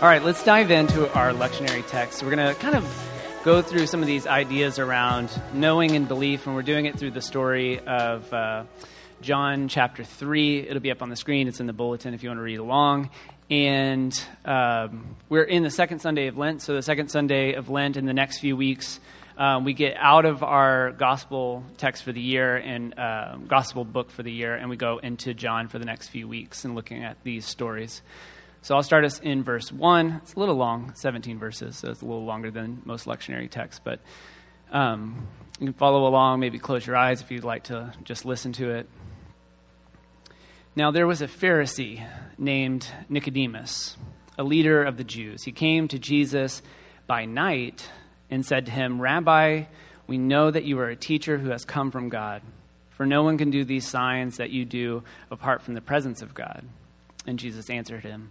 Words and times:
All 0.00 0.06
right, 0.06 0.22
let's 0.22 0.44
dive 0.44 0.70
into 0.70 1.12
our 1.12 1.32
lectionary 1.32 1.84
text. 1.88 2.22
We're 2.22 2.32
going 2.36 2.54
to 2.54 2.60
kind 2.60 2.76
of 2.76 3.10
go 3.42 3.62
through 3.62 3.88
some 3.88 4.00
of 4.00 4.06
these 4.06 4.28
ideas 4.28 4.78
around 4.78 5.28
knowing 5.52 5.96
and 5.96 6.06
belief, 6.06 6.46
and 6.46 6.54
we're 6.54 6.62
doing 6.62 6.86
it 6.86 6.96
through 6.96 7.10
the 7.10 7.20
story 7.20 7.80
of 7.80 8.32
uh, 8.32 8.62
John 9.22 9.66
chapter 9.66 10.04
3. 10.04 10.68
It'll 10.68 10.78
be 10.78 10.92
up 10.92 11.02
on 11.02 11.10
the 11.10 11.16
screen, 11.16 11.48
it's 11.48 11.58
in 11.58 11.66
the 11.66 11.72
bulletin 11.72 12.14
if 12.14 12.22
you 12.22 12.28
want 12.28 12.38
to 12.38 12.44
read 12.44 12.60
along. 12.60 13.10
And 13.50 14.16
um, 14.44 15.16
we're 15.28 15.42
in 15.42 15.64
the 15.64 15.70
second 15.70 15.98
Sunday 15.98 16.28
of 16.28 16.38
Lent, 16.38 16.62
so 16.62 16.74
the 16.74 16.82
second 16.82 17.08
Sunday 17.08 17.54
of 17.54 17.68
Lent 17.68 17.96
in 17.96 18.06
the 18.06 18.14
next 18.14 18.38
few 18.38 18.56
weeks. 18.56 19.00
Um, 19.36 19.64
we 19.64 19.72
get 19.72 19.96
out 19.98 20.26
of 20.26 20.44
our 20.44 20.92
gospel 20.92 21.64
text 21.76 22.04
for 22.04 22.12
the 22.12 22.20
year 22.20 22.56
and 22.56 22.96
uh, 22.96 23.34
gospel 23.48 23.84
book 23.84 24.12
for 24.12 24.22
the 24.22 24.30
year, 24.30 24.54
and 24.54 24.70
we 24.70 24.76
go 24.76 24.98
into 24.98 25.34
John 25.34 25.66
for 25.66 25.80
the 25.80 25.86
next 25.86 26.10
few 26.10 26.28
weeks 26.28 26.64
and 26.64 26.76
looking 26.76 27.02
at 27.02 27.16
these 27.24 27.44
stories. 27.44 28.00
So 28.68 28.76
I'll 28.76 28.82
start 28.82 29.06
us 29.06 29.18
in 29.20 29.44
verse 29.44 29.72
1. 29.72 30.20
It's 30.22 30.34
a 30.34 30.38
little 30.38 30.56
long, 30.56 30.92
17 30.94 31.38
verses, 31.38 31.78
so 31.78 31.88
it's 31.90 32.02
a 32.02 32.04
little 32.04 32.26
longer 32.26 32.50
than 32.50 32.82
most 32.84 33.06
lectionary 33.06 33.48
texts, 33.48 33.80
but 33.82 33.98
um, 34.70 35.26
you 35.58 35.68
can 35.68 35.72
follow 35.72 36.06
along, 36.06 36.40
maybe 36.40 36.58
close 36.58 36.86
your 36.86 36.94
eyes 36.94 37.22
if 37.22 37.30
you'd 37.30 37.44
like 37.44 37.64
to 37.64 37.94
just 38.04 38.26
listen 38.26 38.52
to 38.52 38.72
it. 38.72 38.90
Now 40.76 40.90
there 40.90 41.06
was 41.06 41.22
a 41.22 41.26
Pharisee 41.26 42.06
named 42.36 42.86
Nicodemus, 43.08 43.96
a 44.36 44.42
leader 44.42 44.84
of 44.84 44.98
the 44.98 45.04
Jews. 45.04 45.44
He 45.44 45.52
came 45.52 45.88
to 45.88 45.98
Jesus 45.98 46.60
by 47.06 47.24
night 47.24 47.88
and 48.28 48.44
said 48.44 48.66
to 48.66 48.70
him, 48.70 49.00
Rabbi, 49.00 49.62
we 50.06 50.18
know 50.18 50.50
that 50.50 50.64
you 50.64 50.78
are 50.80 50.90
a 50.90 50.94
teacher 50.94 51.38
who 51.38 51.48
has 51.52 51.64
come 51.64 51.90
from 51.90 52.10
God, 52.10 52.42
for 52.90 53.06
no 53.06 53.22
one 53.22 53.38
can 53.38 53.50
do 53.50 53.64
these 53.64 53.88
signs 53.88 54.36
that 54.36 54.50
you 54.50 54.66
do 54.66 55.04
apart 55.30 55.62
from 55.62 55.72
the 55.72 55.80
presence 55.80 56.20
of 56.20 56.34
God. 56.34 56.66
And 57.26 57.38
Jesus 57.38 57.70
answered 57.70 58.04
him, 58.04 58.30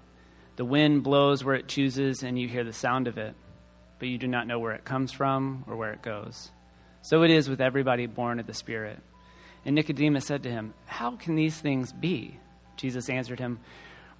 The 0.55 0.65
wind 0.65 1.03
blows 1.03 1.43
where 1.43 1.55
it 1.55 1.67
chooses, 1.67 2.23
and 2.23 2.37
you 2.37 2.47
hear 2.47 2.63
the 2.63 2.73
sound 2.73 3.07
of 3.07 3.17
it, 3.17 3.35
but 3.99 4.07
you 4.07 4.17
do 4.17 4.27
not 4.27 4.47
know 4.47 4.59
where 4.59 4.73
it 4.73 4.85
comes 4.85 5.11
from 5.11 5.63
or 5.67 5.75
where 5.75 5.93
it 5.93 6.01
goes. 6.01 6.51
So 7.01 7.23
it 7.23 7.31
is 7.31 7.49
with 7.49 7.61
everybody 7.61 8.05
born 8.05 8.39
of 8.39 8.47
the 8.47 8.53
Spirit. 8.53 8.99
And 9.65 9.75
Nicodemus 9.75 10.25
said 10.25 10.43
to 10.43 10.51
him, 10.51 10.73
How 10.85 11.15
can 11.15 11.35
these 11.35 11.59
things 11.59 11.91
be? 11.91 12.37
Jesus 12.77 13.09
answered 13.09 13.39
him, 13.39 13.59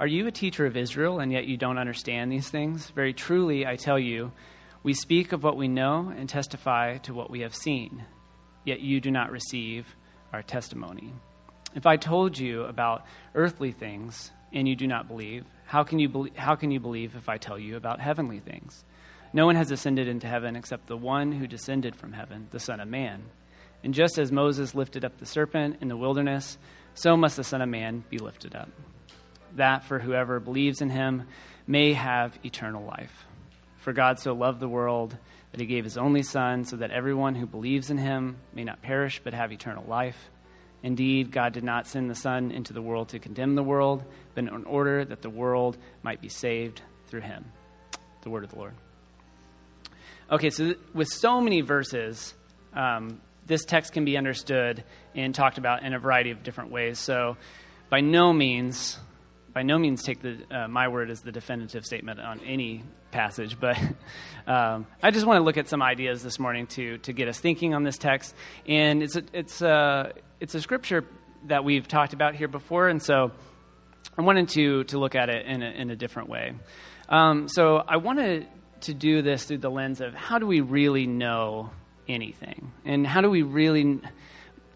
are 0.02 0.08
you 0.08 0.26
a 0.26 0.32
teacher 0.32 0.66
of 0.66 0.78
Israel, 0.78 1.20
and 1.20 1.32
yet 1.32 1.46
you 1.46 1.58
don't 1.58 1.78
understand 1.78 2.32
these 2.32 2.50
things? 2.50 2.90
Very 2.90 3.14
truly, 3.14 3.68
I 3.68 3.76
tell 3.76 4.00
you, 4.00 4.32
we 4.82 4.96
speak 4.96 5.32
of 5.32 5.44
what 5.44 5.58
we 5.58 5.68
know 5.68 6.12
and 6.18 6.28
testify 6.28 6.98
to 7.04 7.14
what 7.14 7.30
we 7.30 7.42
have 7.42 7.54
seen, 7.54 8.04
yet 8.66 8.80
you 8.80 9.00
do 9.00 9.12
not 9.12 9.30
receive 9.30 9.86
our 10.34 10.42
testimony. 10.42 11.14
If 11.76 11.86
I 11.86 11.98
told 11.98 12.36
you 12.40 12.64
about 12.64 13.06
earthly 13.36 13.72
things 13.72 14.32
and 14.54 14.68
you 14.68 14.76
do 14.76 14.88
not 14.88 15.08
believe, 15.08 15.46
how 15.66 15.84
can 15.84 16.00
you, 16.00 16.10
be- 16.10 16.34
how 16.36 16.56
can 16.56 16.72
you 16.72 16.80
believe 16.80 17.16
if 17.16 17.30
I 17.30 17.38
tell 17.38 17.58
you 17.58 17.78
about 17.78 18.00
heavenly 18.00 18.40
things? 18.40 18.84
No 19.34 19.46
one 19.46 19.56
has 19.56 19.72
ascended 19.72 20.08
into 20.08 20.28
heaven 20.28 20.56
except 20.56 20.88
the 20.88 20.98
one 20.98 21.32
who 21.32 21.48
descended 21.48 21.96
from 21.96 22.14
heaven, 22.14 22.48
the 22.52 22.60
Son 22.60 22.80
of 22.80 22.88
Man. 22.88 23.24
And 23.84 23.94
just 23.94 24.18
as 24.18 24.32
Moses 24.32 24.76
lifted 24.76 25.06
up 25.06 25.18
the 25.18 25.26
serpent 25.26 25.78
in 25.82 25.88
the 25.88 25.98
wilderness, 25.98 26.58
so 26.94 27.16
must 27.16 27.38
the 27.38 27.44
Son 27.44 27.62
of 27.62 27.70
Man 27.70 28.04
be 28.10 28.18
lifted 28.18 28.56
up 28.56 28.70
that 29.56 29.84
for 29.84 30.00
whoever 30.00 30.40
believes 30.40 30.82
in 30.82 30.90
him 30.90 31.28
may 31.68 31.94
have 31.94 32.38
eternal 32.44 32.86
life. 32.86 33.26
For 33.78 33.94
God 33.94 34.20
so 34.20 34.34
loved 34.34 34.60
the 34.60 34.70
world 34.70 35.18
that 35.52 35.60
he 35.60 35.66
gave 35.66 35.84
his 35.84 35.98
only 35.98 36.24
Son, 36.24 36.64
so 36.64 36.78
that 36.78 36.92
everyone 36.92 37.36
who 37.36 37.46
believes 37.46 37.90
in 37.90 37.98
him 37.98 38.38
may 38.54 38.64
not 38.64 38.82
perish 38.82 39.22
but 39.24 39.34
have 39.34 39.52
eternal 39.52 39.84
life. 39.88 40.30
Indeed, 40.84 41.32
God 41.32 41.54
did 41.54 41.64
not 41.64 41.88
send 41.88 42.10
the 42.10 42.16
Son 42.16 42.52
into 42.52 42.74
the 42.74 42.82
world 42.82 43.10
to 43.10 43.20
condemn 43.20 43.56
the 43.56 43.64
world, 43.64 44.04
but 44.34 44.44
in 44.44 44.66
order 44.66 45.06
that 45.06 45.22
the 45.22 45.30
world 45.30 45.78
might 46.02 46.22
be 46.22 46.30
saved 46.30 46.82
through 47.08 47.22
him. 47.22 47.46
The 48.24 48.30
word 48.30 48.44
of 48.44 48.52
the 48.52 48.58
Lord. 48.58 48.74
Okay, 50.32 50.50
so 50.50 50.74
with 50.94 51.10
so 51.10 51.42
many 51.42 51.62
verses, 51.62 52.34
um, 52.74 53.22
this 53.46 53.66
text 53.66 53.94
can 53.94 54.06
be 54.06 54.18
understood 54.18 54.84
and 55.14 55.36
talked 55.36 55.58
about 55.58 55.84
in 55.84 55.94
a 55.94 56.00
variety 56.00 56.32
of 56.32 56.42
different 56.42 56.72
ways. 56.72 57.00
So, 57.00 57.38
by 57.90 58.00
no 58.00 58.32
means 58.32 58.98
by 59.54 59.64
no 59.64 59.78
means 59.78 60.04
take 60.04 60.22
the, 60.22 60.38
uh, 60.50 60.68
my 60.68 60.88
word 60.88 61.10
as 61.10 61.22
the 61.22 61.32
definitive 61.32 61.86
statement 61.86 62.20
on 62.20 62.40
any 62.42 62.84
passage, 63.12 63.60
but 63.60 63.78
um, 64.48 64.88
I 65.04 65.12
just 65.12 65.26
want 65.26 65.40
to 65.40 65.44
look 65.44 65.58
at 65.58 65.68
some 65.68 65.82
ideas 65.82 66.24
this 66.24 66.40
morning 66.40 66.68
to, 66.68 66.98
to 67.00 67.14
get 67.14 67.28
us 67.28 67.40
thinking 67.40 67.74
on 67.74 67.84
this 67.84 67.98
text. 67.98 68.34
And 68.68 69.04
it's 69.04 69.16
a, 69.16 69.24
it's, 69.34 69.62
a, 69.62 70.14
it's 70.40 70.56
a 70.56 70.62
scripture 70.62 71.06
that 71.46 71.64
we've 71.64 71.88
talked 71.88 72.14
about 72.14 72.36
here 72.36 72.48
before, 72.48 72.88
and 72.88 73.02
so 73.02 73.32
I 74.18 74.22
wanted 74.22 74.50
to, 74.50 74.84
to 74.86 75.00
look 75.00 75.16
at 75.16 75.30
it 75.30 75.46
in 75.46 75.62
a, 75.62 75.70
in 75.70 75.90
a 75.90 75.96
different 75.96 76.30
way. 76.30 76.54
Um, 77.10 77.48
so 77.48 77.78
I 77.78 77.98
wanted 77.98 78.48
to 78.82 78.94
do 78.94 79.22
this 79.22 79.46
through 79.46 79.60
the 79.60 79.70
lens 79.70 80.02
of 80.02 80.14
how 80.14 80.40
do 80.40 80.48
we 80.48 80.62
really 80.62 81.08
know 81.08 81.72
anything? 82.08 82.72
And 82.86 83.06
how 83.06 83.22
do 83.22 83.30
we 83.30 83.42
really 83.42 84.02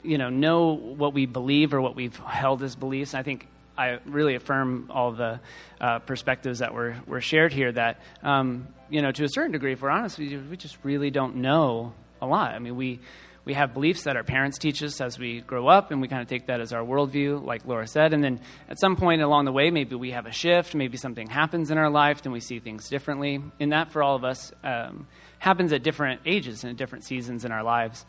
you 0.04 0.18
know, 0.18 0.30
know 0.30 0.74
what 0.74 1.14
we 1.14 1.26
believe 1.26 1.74
or 1.74 1.82
what 1.82 1.96
we've 1.96 2.16
held 2.18 2.62
as 2.64 2.76
beliefs? 2.76 3.14
I 3.14 3.24
think 3.24 3.48
I 3.78 4.00
really 4.06 4.36
affirm 4.36 4.90
all 4.90 5.12
the 5.12 5.40
uh, 5.82 6.00
perspectives 6.00 6.60
that 6.60 6.74
were, 6.74 6.96
were 7.06 7.22
shared 7.22 7.54
here 7.54 7.72
that, 7.72 8.00
um, 8.24 8.68
you 8.90 9.02
know, 9.02 9.12
to 9.12 9.24
a 9.24 9.30
certain 9.30 9.52
degree, 9.52 9.74
if 9.74 9.82
we're 9.82 9.90
honest, 9.90 10.18
we, 10.18 10.38
we 10.38 10.58
just 10.58 10.78
really 10.84 11.12
don't 11.12 11.38
know 11.38 11.94
a 12.22 12.26
lot. 12.26 12.54
I 12.54 12.60
mean, 12.60 12.76
we, 12.76 13.00
we 13.46 13.54
have 13.54 13.74
beliefs 13.74 14.04
that 14.04 14.16
our 14.16 14.24
parents 14.24 14.58
teach 14.58 14.82
us 14.82 15.00
as 15.00 15.20
we 15.20 15.42
grow 15.42 15.68
up, 15.68 15.92
and 15.92 16.02
we 16.02 16.08
kind 16.08 16.22
of 16.22 16.28
take 16.28 16.48
that 16.48 16.60
as 16.62 16.74
our 16.74 16.84
worldview, 16.84 17.46
like 17.46 17.66
Laura 17.66 17.88
said. 17.88 18.14
And 18.14 18.24
then 18.24 18.40
at 18.70 18.80
some 18.80 18.96
point 18.96 19.22
along 19.22 19.46
the 19.46 19.52
way, 19.52 19.70
maybe 19.70 19.96
we 19.96 20.12
have 20.12 20.26
a 20.26 20.32
shift, 20.32 20.74
maybe 20.74 20.98
something 20.98 21.28
happens 21.28 21.70
in 21.70 21.78
our 21.78 21.90
life, 21.90 22.22
and 22.24 22.34
we 22.34 22.40
see 22.40 22.60
things 22.60 22.90
differently. 22.90 23.42
And 23.60 23.72
that, 23.72 23.92
for 23.92 24.02
all 24.02 24.16
of 24.16 24.24
us, 24.24 24.52
um, 24.64 25.08
happens 25.38 25.74
at 25.74 25.84
different 25.84 26.22
ages 26.26 26.64
and 26.64 26.72
at 26.72 26.78
different 26.78 27.06
seasons 27.06 27.46
in 27.46 27.52
our 27.52 27.64
lives. 27.64 28.06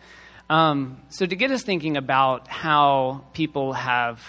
Um, 0.48 1.02
so, 1.10 1.26
to 1.26 1.36
get 1.36 1.50
us 1.50 1.62
thinking 1.62 1.96
about 1.96 2.48
how 2.48 3.24
people 3.34 3.72
have 3.74 4.22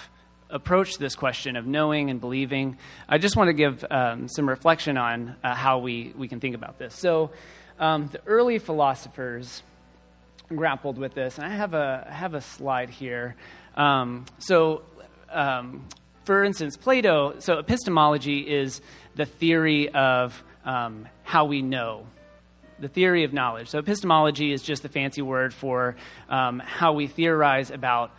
approach 0.50 0.98
this 0.98 1.16
question 1.16 1.56
of 1.56 1.66
knowing 1.66 2.10
and 2.10 2.20
believing, 2.20 2.78
I 3.08 3.18
just 3.18 3.36
want 3.36 3.50
to 3.50 3.54
give 3.54 3.84
um, 3.90 4.28
some 4.28 4.48
reflection 4.48 4.98
on 4.98 5.36
uh, 5.44 5.54
how 5.54 5.80
we, 5.80 6.14
we 6.18 6.28
can 6.28 6.40
think 6.40 6.56
about 6.56 6.78
this. 6.78 6.96
So, 6.96 7.32
um, 7.80 8.08
the 8.12 8.22
early 8.26 8.58
philosophers 8.58 9.62
grappled 10.50 10.98
with 10.98 11.14
this, 11.14 11.38
and 11.38 11.46
I 11.46 11.56
have 11.56 11.74
a, 11.74 12.08
I 12.10 12.14
have 12.14 12.34
a 12.34 12.42
slide 12.42 12.90
here. 12.90 13.36
Um, 13.76 14.26
so, 14.40 14.82
um, 15.30 15.88
for 16.26 16.44
instance, 16.44 16.76
Plato, 16.76 17.36
so 17.40 17.60
epistemology 17.60 18.40
is 18.40 18.82
the 19.16 19.26
theory 19.26 19.90
of 19.90 20.44
um, 20.66 21.08
how 21.24 21.46
we 21.46 21.62
know 21.62 22.08
the 22.80 22.88
theory 22.88 23.24
of 23.24 23.34
knowledge. 23.34 23.70
So, 23.70 23.80
epistemology 23.80 24.52
is 24.52 24.62
just 24.62 24.84
the 24.84 24.90
fancy 24.90 25.22
word 25.22 25.54
for 25.54 25.96
um, 26.30 26.60
how 26.60 26.94
we 26.94 27.08
theorize 27.08 27.72
about 27.72 28.12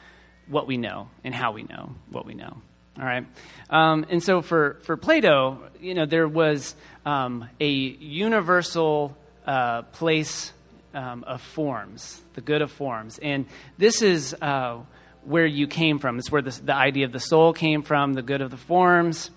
what 0.49 0.67
we 0.67 0.77
know 0.77 1.09
and 1.25 1.35
how 1.35 1.53
we 1.53 1.63
know 1.63 1.95
what 2.11 2.27
we 2.27 2.35
know. 2.35 2.57
All 2.99 3.05
right. 3.05 3.25
Um, 3.71 4.07
and 4.11 4.23
so 4.23 4.43
for, 4.43 4.79
for 4.83 4.97
Plato, 4.97 5.63
you 5.81 5.95
know, 5.95 6.05
there 6.05 6.27
was 6.27 6.75
um, 7.07 7.49
a 7.61 7.69
universal 7.69 9.17
uh, 9.47 9.83
place 9.83 10.53
um, 10.95 11.23
of 11.25 11.41
forms, 11.41 12.21
the 12.35 12.41
good 12.41 12.61
of 12.61 12.73
forms. 12.73 13.19
And 13.19 13.47
this 13.77 14.03
is 14.03 14.35
uh, 14.43 14.79
where 15.25 15.47
you 15.47 15.69
came 15.69 16.01
from. 16.01 16.19
It's 16.19 16.33
where 16.33 16.43
the, 16.43 16.51
the 16.51 16.75
idea 16.75 17.05
of 17.07 17.13
the 17.13 17.21
soul 17.21 17.53
came 17.53 17.83
from, 17.83 18.15
the 18.15 18.23
good 18.23 18.41
of 18.41 18.51
the 18.51 18.57
forms, 18.57 19.31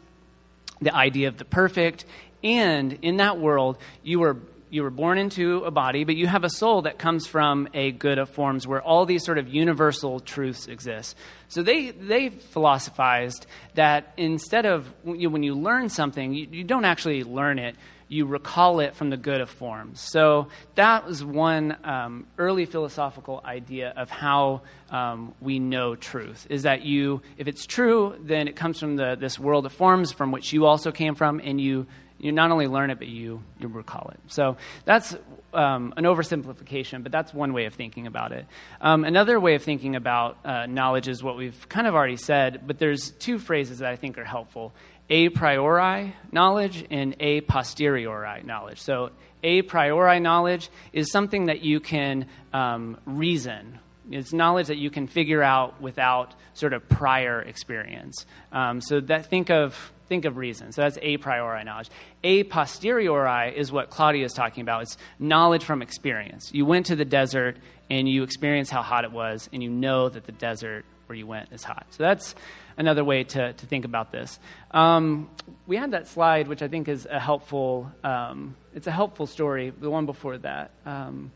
the 0.81 0.95
idea 0.95 1.27
of 1.27 1.37
the 1.37 1.45
perfect. 1.45 2.05
And 2.43 2.97
in 3.03 3.17
that 3.17 3.37
world, 3.37 3.77
you 4.01 4.19
were 4.19 4.37
you 4.71 4.83
were 4.83 4.89
born 4.89 5.17
into 5.17 5.57
a 5.65 5.71
body, 5.71 6.05
but 6.05 6.15
you 6.15 6.27
have 6.27 6.45
a 6.45 6.49
soul 6.49 6.83
that 6.83 6.97
comes 6.97 7.27
from 7.27 7.67
a 7.73 7.91
good 7.91 8.17
of 8.17 8.29
forms 8.29 8.65
where 8.65 8.81
all 8.81 9.05
these 9.05 9.23
sort 9.23 9.37
of 9.37 9.49
universal 9.49 10.21
truths 10.21 10.67
exist. 10.67 11.15
So 11.49 11.61
they, 11.61 11.91
they 11.91 12.29
philosophized 12.29 13.45
that 13.75 14.13
instead 14.15 14.65
of 14.65 14.91
you, 15.05 15.29
when 15.29 15.43
you 15.43 15.55
learn 15.55 15.89
something, 15.89 16.33
you, 16.33 16.47
you 16.49 16.63
don't 16.63 16.85
actually 16.85 17.25
learn 17.25 17.59
it, 17.59 17.75
you 18.07 18.25
recall 18.25 18.79
it 18.79 18.95
from 18.95 19.09
the 19.09 19.17
good 19.17 19.41
of 19.41 19.49
forms. 19.49 19.99
So 19.99 20.47
that 20.75 21.05
was 21.05 21.23
one 21.23 21.75
um, 21.83 22.27
early 22.37 22.65
philosophical 22.65 23.41
idea 23.43 23.93
of 23.95 24.09
how 24.09 24.61
um, 24.89 25.33
we 25.41 25.59
know 25.59 25.95
truth 25.95 26.47
is 26.49 26.63
that 26.63 26.81
you, 26.83 27.21
if 27.37 27.47
it's 27.47 27.65
true, 27.65 28.15
then 28.21 28.47
it 28.47 28.55
comes 28.55 28.79
from 28.79 28.95
the, 28.95 29.17
this 29.19 29.37
world 29.37 29.65
of 29.65 29.73
forms 29.73 30.13
from 30.13 30.31
which 30.31 30.53
you 30.53 30.65
also 30.65 30.91
came 30.91 31.15
from, 31.15 31.41
and 31.41 31.59
you 31.59 31.87
You 32.21 32.31
not 32.31 32.51
only 32.51 32.67
learn 32.67 32.91
it, 32.91 32.99
but 32.99 33.07
you, 33.07 33.41
you 33.59 33.67
recall 33.67 34.11
it. 34.13 34.19
So 34.27 34.57
that's 34.85 35.15
um, 35.53 35.93
an 35.97 36.03
oversimplification, 36.03 37.01
but 37.01 37.11
that's 37.11 37.33
one 37.33 37.51
way 37.51 37.65
of 37.65 37.73
thinking 37.73 38.05
about 38.05 38.31
it. 38.31 38.45
Um, 38.79 39.03
another 39.03 39.39
way 39.39 39.55
of 39.55 39.63
thinking 39.63 39.95
about 39.95 40.37
uh, 40.45 40.67
knowledge 40.67 41.07
is 41.07 41.23
what 41.23 41.35
we've 41.35 41.67
kind 41.67 41.87
of 41.87 41.95
already 41.95 42.17
said, 42.17 42.67
but 42.67 42.77
there's 42.77 43.09
two 43.11 43.39
phrases 43.39 43.79
that 43.79 43.89
I 43.89 43.95
think 43.95 44.19
are 44.19 44.25
helpful 44.25 44.71
a 45.09 45.27
priori 45.29 46.15
knowledge 46.31 46.85
and 46.89 47.15
a 47.19 47.41
posteriori 47.41 48.43
knowledge. 48.43 48.79
So, 48.79 49.11
a 49.43 49.61
priori 49.63 50.19
knowledge 50.19 50.69
is 50.93 51.11
something 51.11 51.45
that 51.45 51.61
you 51.61 51.79
can 51.79 52.27
um, 52.53 52.97
reason. 53.05 53.79
It's 54.09 54.31
knowledge 54.31 54.67
that 54.67 54.77
you 54.77 54.89
can 54.89 55.07
figure 55.07 55.41
out 55.43 55.81
without 55.81 56.35
sort 56.53 56.73
of 56.73 56.87
prior 56.87 57.41
experience. 57.41 58.25
Um, 58.51 58.81
so 58.81 58.99
that 59.01 59.27
think 59.27 59.49
of 59.49 59.91
think 60.11 60.25
of 60.25 60.35
reason. 60.35 60.73
So 60.73 60.81
that's 60.81 60.97
a 61.01 61.15
priori 61.15 61.63
knowledge. 61.63 61.89
A 62.21 62.43
posteriori 62.43 63.57
is 63.57 63.71
what 63.71 63.89
Claudia 63.89 64.25
is 64.25 64.33
talking 64.33 64.61
about. 64.61 64.81
It's 64.81 64.97
knowledge 65.19 65.63
from 65.63 65.81
experience. 65.81 66.51
You 66.53 66.65
went 66.65 66.87
to 66.87 66.97
the 66.97 67.05
desert 67.05 67.55
and 67.89 68.09
you 68.09 68.23
experienced 68.23 68.71
how 68.71 68.81
hot 68.81 69.05
it 69.05 69.13
was, 69.13 69.49
and 69.53 69.63
you 69.63 69.69
know 69.69 70.09
that 70.09 70.25
the 70.25 70.33
desert 70.33 70.83
where 71.05 71.15
you 71.15 71.25
went 71.25 71.53
is 71.53 71.63
hot. 71.63 71.85
So 71.91 72.03
that's 72.03 72.35
another 72.75 73.05
way 73.05 73.23
to, 73.23 73.53
to 73.53 73.65
think 73.65 73.85
about 73.85 74.11
this. 74.11 74.37
Um, 74.71 75.29
we 75.65 75.77
had 75.77 75.91
that 75.91 76.09
slide, 76.09 76.49
which 76.49 76.61
I 76.61 76.67
think 76.67 76.89
is 76.89 77.07
a 77.09 77.17
helpful. 77.17 77.89
Um, 78.03 78.57
it's 78.75 78.87
a 78.87 78.91
helpful 78.91 79.27
story. 79.27 79.69
The 79.69 79.89
one 79.89 80.05
before 80.05 80.37
that. 80.39 80.71
Um, 80.85 81.31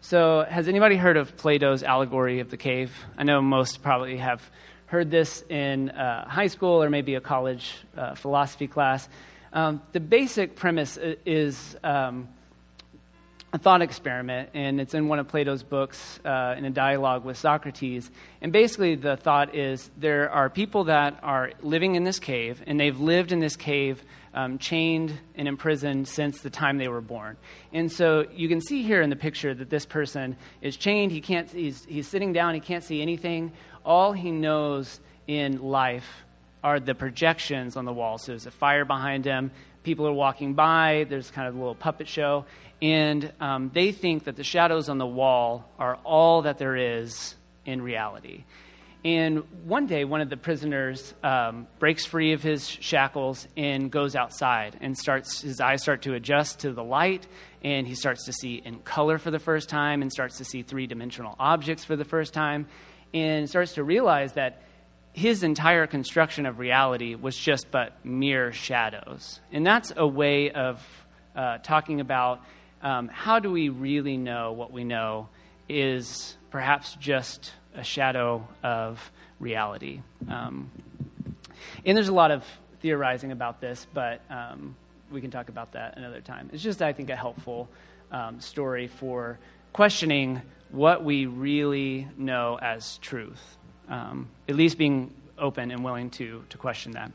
so, 0.00 0.44
has 0.48 0.66
anybody 0.66 0.96
heard 0.96 1.16
of 1.16 1.36
Plato's 1.36 1.84
allegory 1.84 2.40
of 2.40 2.50
the 2.50 2.56
cave? 2.56 2.90
I 3.16 3.22
know 3.22 3.40
most 3.40 3.80
probably 3.80 4.16
have 4.16 4.42
heard 4.88 5.10
this 5.10 5.44
in 5.48 5.90
uh, 5.90 6.26
high 6.28 6.46
school 6.46 6.82
or 6.82 6.90
maybe 6.90 7.14
a 7.14 7.20
college 7.20 7.76
uh, 7.96 8.14
philosophy 8.14 8.66
class. 8.66 9.08
Um, 9.52 9.82
the 9.92 10.00
basic 10.00 10.56
premise 10.56 10.98
is 11.24 11.76
um, 11.84 12.28
a 13.52 13.58
thought 13.58 13.80
experiment, 13.80 14.50
and 14.52 14.80
it's 14.80 14.94
in 14.94 15.08
one 15.08 15.18
of 15.18 15.28
Plato's 15.28 15.62
books 15.62 16.20
uh, 16.24 16.54
in 16.58 16.64
a 16.64 16.70
dialogue 16.70 17.24
with 17.24 17.36
Socrates. 17.36 18.10
And 18.42 18.52
basically, 18.52 18.94
the 18.94 19.16
thought 19.16 19.54
is 19.54 19.90
there 19.96 20.30
are 20.30 20.50
people 20.50 20.84
that 20.84 21.18
are 21.22 21.52
living 21.62 21.94
in 21.94 22.04
this 22.04 22.18
cave, 22.18 22.62
and 22.66 22.78
they've 22.78 22.98
lived 22.98 23.32
in 23.32 23.40
this 23.40 23.56
cave 23.56 24.02
um, 24.34 24.58
chained 24.58 25.18
and 25.34 25.48
imprisoned 25.48 26.08
since 26.08 26.42
the 26.42 26.50
time 26.50 26.76
they 26.78 26.88
were 26.88 27.00
born. 27.00 27.36
And 27.72 27.90
so 27.90 28.26
you 28.32 28.48
can 28.48 28.60
see 28.60 28.82
here 28.82 29.00
in 29.00 29.10
the 29.10 29.16
picture 29.16 29.54
that 29.54 29.70
this 29.70 29.86
person 29.86 30.36
is 30.60 30.76
chained. 30.76 31.12
He 31.12 31.20
can't, 31.20 31.50
he's, 31.50 31.84
he's 31.86 32.06
sitting 32.06 32.32
down, 32.32 32.54
he 32.54 32.60
can't 32.60 32.84
see 32.84 33.00
anything. 33.00 33.52
All 33.88 34.12
he 34.12 34.30
knows 34.30 35.00
in 35.26 35.60
life 35.60 36.06
are 36.62 36.78
the 36.78 36.94
projections 36.94 37.76
on 37.76 37.84
the 37.84 37.92
wall. 37.92 38.18
So 38.18 38.30
there's 38.32 38.46
a 38.46 38.52
fire 38.52 38.84
behind 38.84 39.24
him, 39.24 39.50
people 39.82 40.06
are 40.06 40.12
walking 40.12 40.54
by, 40.54 41.06
there's 41.08 41.30
kind 41.32 41.48
of 41.48 41.56
a 41.56 41.58
little 41.58 41.74
puppet 41.74 42.06
show 42.06 42.44
and 42.80 43.32
um, 43.40 43.70
they 43.74 43.92
think 43.92 44.24
that 44.24 44.36
the 44.36 44.44
shadows 44.44 44.88
on 44.88 44.98
the 44.98 45.06
wall 45.06 45.68
are 45.78 45.96
all 46.04 46.42
that 46.42 46.58
there 46.58 46.76
is 46.76 47.34
in 47.64 47.82
reality. 47.82 48.44
And 49.04 49.44
one 49.64 49.86
day, 49.86 50.04
one 50.04 50.20
of 50.20 50.28
the 50.28 50.36
prisoners 50.36 51.14
um, 51.22 51.66
breaks 51.78 52.04
free 52.04 52.32
of 52.32 52.42
his 52.42 52.68
shackles 52.68 53.46
and 53.56 53.90
goes 53.90 54.16
outside, 54.16 54.76
and 54.80 54.98
starts 54.98 55.40
his 55.40 55.60
eyes 55.60 55.82
start 55.82 56.02
to 56.02 56.14
adjust 56.14 56.60
to 56.60 56.72
the 56.72 56.82
light, 56.82 57.26
and 57.62 57.86
he 57.86 57.94
starts 57.94 58.24
to 58.26 58.32
see 58.32 58.56
in 58.56 58.80
color 58.80 59.18
for 59.18 59.30
the 59.30 59.38
first 59.38 59.68
time, 59.68 60.02
and 60.02 60.12
starts 60.12 60.38
to 60.38 60.44
see 60.44 60.62
three 60.62 60.88
dimensional 60.88 61.36
objects 61.38 61.84
for 61.84 61.94
the 61.94 62.04
first 62.04 62.34
time, 62.34 62.66
and 63.14 63.48
starts 63.48 63.74
to 63.74 63.84
realize 63.84 64.34
that 64.34 64.62
his 65.12 65.42
entire 65.42 65.86
construction 65.86 66.46
of 66.46 66.58
reality 66.58 67.14
was 67.14 67.36
just 67.36 67.70
but 67.70 68.04
mere 68.04 68.52
shadows. 68.52 69.40
And 69.50 69.66
that's 69.66 69.92
a 69.96 70.06
way 70.06 70.50
of 70.50 70.80
uh, 71.34 71.58
talking 71.58 72.00
about 72.00 72.40
um, 72.82 73.08
how 73.08 73.40
do 73.40 73.50
we 73.50 73.68
really 73.68 74.16
know 74.16 74.52
what 74.52 74.72
we 74.72 74.84
know 74.84 75.28
is 75.68 76.36
perhaps 76.50 76.94
just 77.00 77.52
a 77.74 77.82
shadow 77.82 78.46
of 78.62 79.10
reality? 79.40 80.00
Um, 80.28 80.70
and 81.84 81.96
there's 81.96 82.08
a 82.08 82.14
lot 82.14 82.30
of 82.30 82.44
theorizing 82.80 83.32
about 83.32 83.60
this, 83.60 83.86
but 83.92 84.20
um, 84.30 84.76
we 85.10 85.20
can 85.20 85.30
talk 85.30 85.48
about 85.48 85.72
that 85.72 85.96
another 85.96 86.20
time. 86.20 86.50
It's 86.52 86.62
just, 86.62 86.80
I 86.82 86.92
think, 86.92 87.10
a 87.10 87.16
helpful 87.16 87.68
um, 88.12 88.40
story 88.40 88.86
for 88.86 89.38
questioning 89.78 90.42
what 90.72 91.04
we 91.04 91.26
really 91.26 92.08
know 92.16 92.58
as 92.60 92.98
truth, 92.98 93.56
um, 93.88 94.28
at 94.48 94.56
least 94.56 94.76
being 94.76 95.14
open 95.38 95.70
and 95.70 95.84
willing 95.84 96.10
to, 96.10 96.42
to 96.48 96.58
question 96.58 96.90
that. 96.90 97.12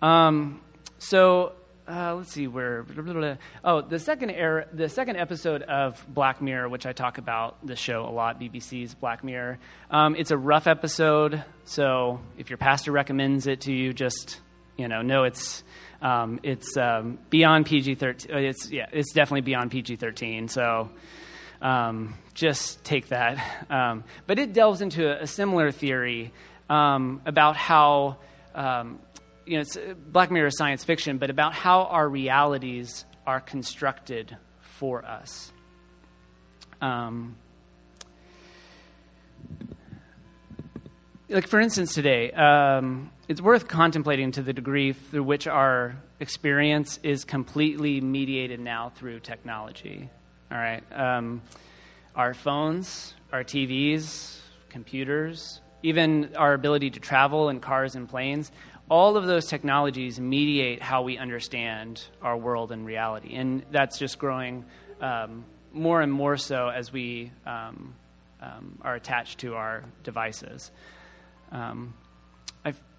Um, 0.00 0.62
so, 0.96 1.52
uh, 1.86 2.14
let's 2.14 2.32
see 2.32 2.46
where. 2.46 2.84
Blah, 2.84 3.02
blah, 3.02 3.12
blah. 3.12 3.34
Oh, 3.62 3.82
the 3.82 3.98
second 3.98 4.30
era, 4.30 4.66
the 4.72 4.88
second 4.88 5.16
episode 5.16 5.60
of 5.64 6.02
Black 6.08 6.40
Mirror, 6.40 6.70
which 6.70 6.86
I 6.86 6.94
talk 6.94 7.18
about 7.18 7.58
the 7.66 7.76
show 7.76 8.06
a 8.06 8.10
lot, 8.10 8.40
BBC's 8.40 8.94
Black 8.94 9.22
Mirror. 9.22 9.58
Um, 9.90 10.16
it's 10.16 10.30
a 10.30 10.38
rough 10.38 10.66
episode, 10.66 11.44
so 11.66 12.20
if 12.38 12.48
your 12.48 12.56
pastor 12.56 12.90
recommends 12.90 13.46
it 13.46 13.60
to 13.62 13.72
you, 13.74 13.92
just 13.92 14.40
you 14.78 14.88
know, 14.88 15.02
know 15.02 15.24
it's 15.24 15.62
um, 16.00 16.40
it's 16.42 16.74
um, 16.78 17.18
beyond 17.28 17.66
PG 17.66 17.96
thirteen. 17.96 18.34
Uh, 18.34 18.38
it's 18.38 18.70
yeah, 18.70 18.86
it's 18.94 19.12
definitely 19.12 19.42
beyond 19.42 19.70
PG 19.70 19.96
thirteen. 19.96 20.48
So. 20.48 20.88
Um, 21.62 22.14
just 22.34 22.84
take 22.84 23.08
that. 23.08 23.66
Um, 23.70 24.04
but 24.26 24.38
it 24.38 24.52
delves 24.52 24.82
into 24.82 25.08
a, 25.08 25.22
a 25.22 25.26
similar 25.26 25.70
theory 25.70 26.32
um, 26.68 27.22
about 27.24 27.56
how 27.56 28.18
you 28.54 29.56
know, 29.56 29.60
it's 29.60 29.76
Black 30.08 30.30
Mirror 30.30 30.50
science 30.50 30.84
fiction, 30.84 31.18
but 31.18 31.30
about 31.30 31.54
how 31.54 31.84
our 31.84 32.08
realities 32.08 33.04
are 33.26 33.40
constructed 33.40 34.36
for 34.60 35.04
us. 35.04 35.52
Um, 36.80 37.36
like, 41.28 41.46
for 41.46 41.60
instance, 41.60 41.94
today, 41.94 42.32
um, 42.32 43.10
it's 43.28 43.40
worth 43.40 43.68
contemplating 43.68 44.32
to 44.32 44.42
the 44.42 44.52
degree 44.52 44.92
through 44.92 45.22
which 45.22 45.46
our 45.46 45.96
experience 46.20 46.98
is 47.02 47.24
completely 47.24 48.00
mediated 48.00 48.60
now 48.60 48.90
through 48.90 49.20
technology. 49.20 50.10
All 50.52 50.58
right. 50.58 50.84
Um, 50.92 51.42
our 52.14 52.34
phones, 52.34 53.14
our 53.32 53.42
TVs, 53.42 54.38
computers, 54.68 55.60
even 55.82 56.36
our 56.36 56.52
ability 56.52 56.90
to 56.90 57.00
travel 57.00 57.48
in 57.48 57.58
cars 57.58 57.94
and 57.94 58.08
planes 58.08 58.52
all 58.92 59.16
of 59.16 59.24
those 59.24 59.46
technologies 59.46 60.20
mediate 60.20 60.82
how 60.82 61.00
we 61.00 61.16
understand 61.16 62.04
our 62.20 62.36
world 62.36 62.72
and 62.72 62.84
reality. 62.84 63.34
And 63.34 63.64
that's 63.70 63.98
just 63.98 64.18
growing 64.18 64.66
um, 65.00 65.46
more 65.72 66.02
and 66.02 66.12
more 66.12 66.36
so 66.36 66.68
as 66.68 66.92
we 66.92 67.32
um, 67.46 67.94
um, 68.42 68.78
are 68.82 68.94
attached 68.94 69.38
to 69.38 69.54
our 69.54 69.84
devices. 70.04 70.70
Um, 71.50 71.94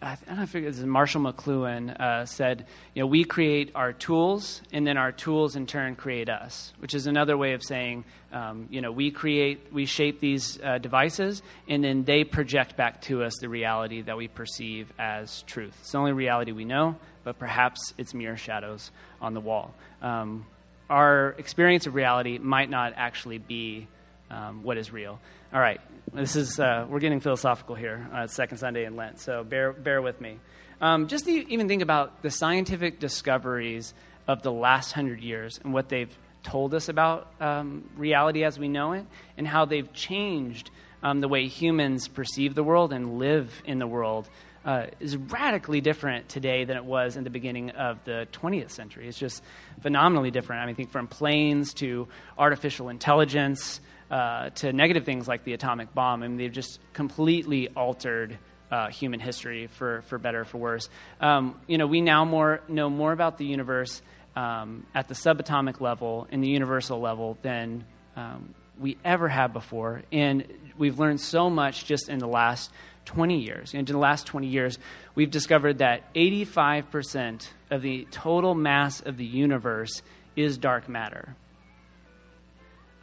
I 0.04 0.18
don't 0.28 0.36
know 0.36 0.44
if 0.44 0.54
it 0.54 0.66
was 0.66 0.84
Marshall 0.84 1.22
McLuhan 1.22 1.98
uh, 1.98 2.26
said, 2.26 2.66
you 2.94 3.02
know, 3.02 3.08
we 3.08 3.24
create 3.24 3.72
our 3.74 3.94
tools, 3.94 4.62
and 4.74 4.86
then 4.86 4.98
our 4.98 5.14
tools 5.14 5.56
in 5.56 5.66
turn 5.66 5.96
create 5.96 6.28
us, 6.28 6.74
which 6.80 6.94
is 6.94 7.08
another 7.08 7.38
way 7.38 7.54
of 7.54 7.64
saying, 7.64 8.04
um, 8.34 8.68
you 8.70 8.82
know, 8.82 8.92
we 8.92 9.12
create, 9.12 9.72
we 9.72 9.86
shape 9.86 10.20
these 10.20 10.60
uh, 10.62 10.78
devices, 10.78 11.42
and 11.70 11.82
then 11.82 12.04
they 12.04 12.26
project 12.26 12.76
back 12.76 13.02
to 13.04 13.24
us 13.24 13.34
the 13.40 13.48
reality 13.48 14.02
that 14.02 14.18
we 14.18 14.28
perceive 14.28 14.92
as 15.00 15.44
truth. 15.44 15.74
It's 15.80 15.94
the 15.94 16.00
only 16.00 16.12
reality 16.12 16.52
we 16.52 16.66
know, 16.66 16.98
but 17.24 17.40
perhaps 17.40 17.94
it's 17.98 18.14
mere 18.14 18.36
shadows 18.36 18.92
on 19.22 19.34
the 19.34 19.40
wall. 19.40 19.74
Um, 20.02 20.46
our 20.90 21.30
experience 21.38 21.88
of 21.88 21.96
reality 21.96 22.40
might 22.40 22.70
not 22.70 22.92
actually 22.98 23.38
be 23.38 23.88
um, 24.30 24.64
what 24.64 24.78
is 24.78 24.92
real. 24.92 25.20
All 25.54 25.60
right, 25.60 25.80
this 26.12 26.36
is 26.36 26.60
uh, 26.60 26.88
we're 26.90 27.00
getting 27.00 27.20
philosophical 27.20 27.76
here. 27.76 28.10
Uh, 28.12 28.26
second 28.26 28.58
Sunday 28.58 28.86
in 28.86 28.96
Lent, 28.96 29.20
so 29.20 29.44
bear 29.44 29.72
bear 29.72 30.02
with 30.02 30.20
me. 30.20 30.40
Um, 30.82 31.08
just 31.08 31.26
to 31.26 31.32
even 31.32 31.68
think 31.68 31.84
about 31.84 32.24
the 32.24 32.32
scientific 32.32 33.00
discoveries 33.00 33.94
of 34.28 34.42
the 34.42 34.52
last 34.52 34.94
hundred 34.94 35.22
years 35.22 35.60
and 35.64 35.72
what 35.72 35.90
they've 35.90 36.10
told 36.42 36.74
us 36.74 36.90
about 36.90 37.32
um, 37.40 37.88
reality 37.96 38.44
as 38.44 38.58
we 38.58 38.68
know 38.68 38.94
it, 38.94 39.06
and 39.38 39.48
how 39.48 39.66
they've 39.66 39.94
changed 39.94 40.72
um, 41.04 41.22
the 41.22 41.28
way 41.28 41.46
humans 41.46 42.08
perceive 42.08 42.56
the 42.56 42.64
world 42.64 42.92
and 42.92 43.20
live 43.20 43.62
in 43.64 43.78
the 43.78 43.86
world. 43.86 44.28
Uh, 44.66 44.88
is 45.00 45.18
radically 45.18 45.82
different 45.82 46.30
today 46.30 46.64
than 46.64 46.78
it 46.78 46.86
was 46.86 47.16
in 47.16 47.24
the 47.26 47.30
beginning 47.30 47.70
of 47.72 48.04
the 48.06 48.28
20th 48.32 48.72
century. 48.72 49.08
It's 49.08 49.20
just 49.20 49.44
phenomenally 49.82 50.32
different. 50.32 50.64
I 50.64 50.66
mean, 50.66 50.76
think 50.76 50.90
from 50.90 51.06
planes 51.06 51.76
to 51.76 52.08
artificial 52.40 52.90
intelligence 52.90 53.82
uh, 54.13 54.51
to 54.51 54.72
negative 54.72 55.05
things 55.05 55.27
like 55.27 55.43
the 55.43 55.53
atomic 55.53 55.91
bomb. 55.96 56.22
I 56.22 56.27
mean, 56.27 56.38
they've 56.38 56.51
just 56.51 56.79
completely 56.93 57.70
altered 57.70 58.38
uh, 58.70 58.89
human 58.89 59.20
history 59.20 59.65
for, 59.65 60.03
for 60.03 60.20
better 60.20 60.41
or 60.41 60.46
for 60.46 60.60
worse. 60.60 60.88
Um, 61.20 61.60
you 61.65 61.79
know, 61.79 61.88
we 61.88 62.00
now 62.00 62.24
more, 62.24 62.62
know 62.67 62.91
more 62.91 63.12
about 63.12 63.39
the 63.39 63.46
universe 63.46 64.03
um, 64.36 64.86
at 64.93 65.08
the 65.08 65.15
subatomic 65.15 65.82
level 65.82 66.27
and 66.32 66.43
the 66.43 66.48
universal 66.48 67.00
level 67.00 67.39
than 67.41 67.86
um, 68.15 68.53
we 68.79 68.98
ever 69.03 69.27
have 69.27 69.51
before. 69.51 70.03
And 70.12 70.46
we've 70.77 71.00
learned 71.00 71.20
so 71.20 71.50
much 71.50 71.86
just 71.86 72.08
in 72.08 72.20
the 72.20 72.27
last 72.27 72.70
20 73.05 73.39
years, 73.39 73.74
And 73.74 73.89
in 73.89 73.93
the 73.93 74.00
last 74.00 74.27
20 74.27 74.46
years, 74.46 74.77
we've 75.15 75.32
discovered 75.32 75.79
that 75.79 76.13
85% 76.13 77.48
of 77.72 77.82
the 77.82 78.08
total 78.12 78.53
mass 78.53 79.01
of 79.01 79.17
the 79.17 79.25
universe 79.25 80.03
is 80.36 80.60
dark 80.60 80.88
matter. 80.88 81.36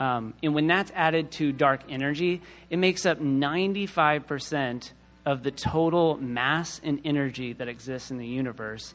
Um, 0.01 0.33
and 0.43 0.55
when 0.55 0.67
that's 0.67 0.91
added 0.95 1.31
to 1.33 1.53
dark 1.53 1.83
energy, 1.89 2.41
it 2.71 2.79
makes 2.79 3.05
up 3.05 3.21
95% 3.21 4.93
of 5.27 5.43
the 5.43 5.51
total 5.51 6.17
mass 6.17 6.81
and 6.83 7.01
energy 7.05 7.53
that 7.53 7.69
exists 7.69 8.11
in 8.11 8.17
the 8.17 8.27
universe. 8.27 8.95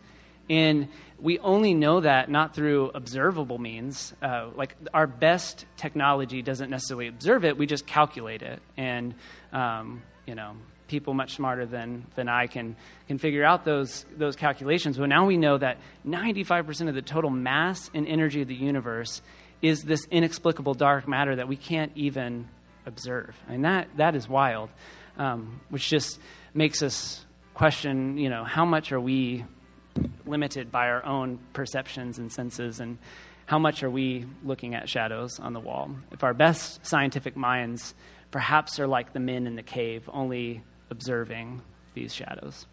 And 0.50 0.90
we 1.20 1.40
only 1.40 1.74
know 1.74 2.02
that 2.02 2.30
not 2.30 2.56
through 2.56 2.92
observable 2.94 3.60
means. 3.60 4.14
Uh, 4.22 4.50
like 4.56 4.76
our 4.94 5.08
best 5.08 5.66
technology 5.78 6.42
doesn't 6.42 6.70
necessarily 6.70 7.08
observe 7.08 7.46
it; 7.46 7.58
we 7.58 7.66
just 7.66 7.88
calculate 7.88 8.44
it. 8.44 8.62
And 8.78 9.16
um, 9.52 10.04
you 10.28 10.36
know, 10.36 10.54
people 10.88 11.16
much 11.16 11.36
smarter 11.36 11.66
than 11.66 12.06
than 12.16 12.30
I 12.30 12.46
can 12.46 12.76
can 13.08 13.18
figure 13.18 13.44
out 13.44 13.66
those 13.66 14.06
those 14.18 14.36
calculations. 14.36 14.98
But 14.98 15.08
now 15.08 15.26
we 15.26 15.38
know 15.38 15.58
that 15.58 15.80
95% 16.06 16.90
of 16.90 16.96
the 16.96 17.02
total 17.02 17.32
mass 17.32 17.90
and 17.94 18.08
energy 18.08 18.44
of 18.44 18.48
the 18.48 18.56
universe 18.56 19.24
is 19.66 19.84
this 19.84 20.06
inexplicable 20.12 20.74
dark 20.74 21.08
matter 21.08 21.36
that 21.36 21.48
we 21.48 21.56
can't 21.56 21.92
even 21.96 22.48
observe. 22.86 23.36
And 23.48 23.66
that 23.66 23.88
that 23.98 24.16
is 24.16 24.30
wild, 24.30 24.70
um, 25.18 25.62
which 25.70 25.90
just 25.90 26.20
makes 26.54 26.84
us 26.84 27.26
question. 27.54 28.18
You 28.18 28.30
know, 28.30 28.44
how 28.44 28.66
much 28.66 28.92
are 28.92 29.00
we 29.00 29.46
limited 30.26 30.72
by 30.72 30.90
our 30.90 31.06
own 31.06 31.40
perceptions 31.54 32.20
and 32.20 32.32
senses 32.32 32.80
and 32.80 32.98
how 33.46 33.60
much 33.60 33.84
are 33.84 33.90
we 33.90 34.26
looking 34.44 34.76
at 34.76 34.90
shadows 34.90 35.40
on 35.40 35.54
the 35.54 35.60
wall? 35.60 35.92
If 36.12 36.24
our 36.24 36.34
best 36.34 36.86
scientific 36.86 37.36
minds 37.36 37.94
perhaps 38.32 38.80
are 38.80 38.88
like 38.88 39.14
the 39.14 39.20
men 39.20 39.48
in 39.48 39.56
the 39.56 39.64
cave, 39.64 40.10
only 40.12 40.62
observing 40.90 41.62
these 41.94 42.14
shadows. 42.14 42.66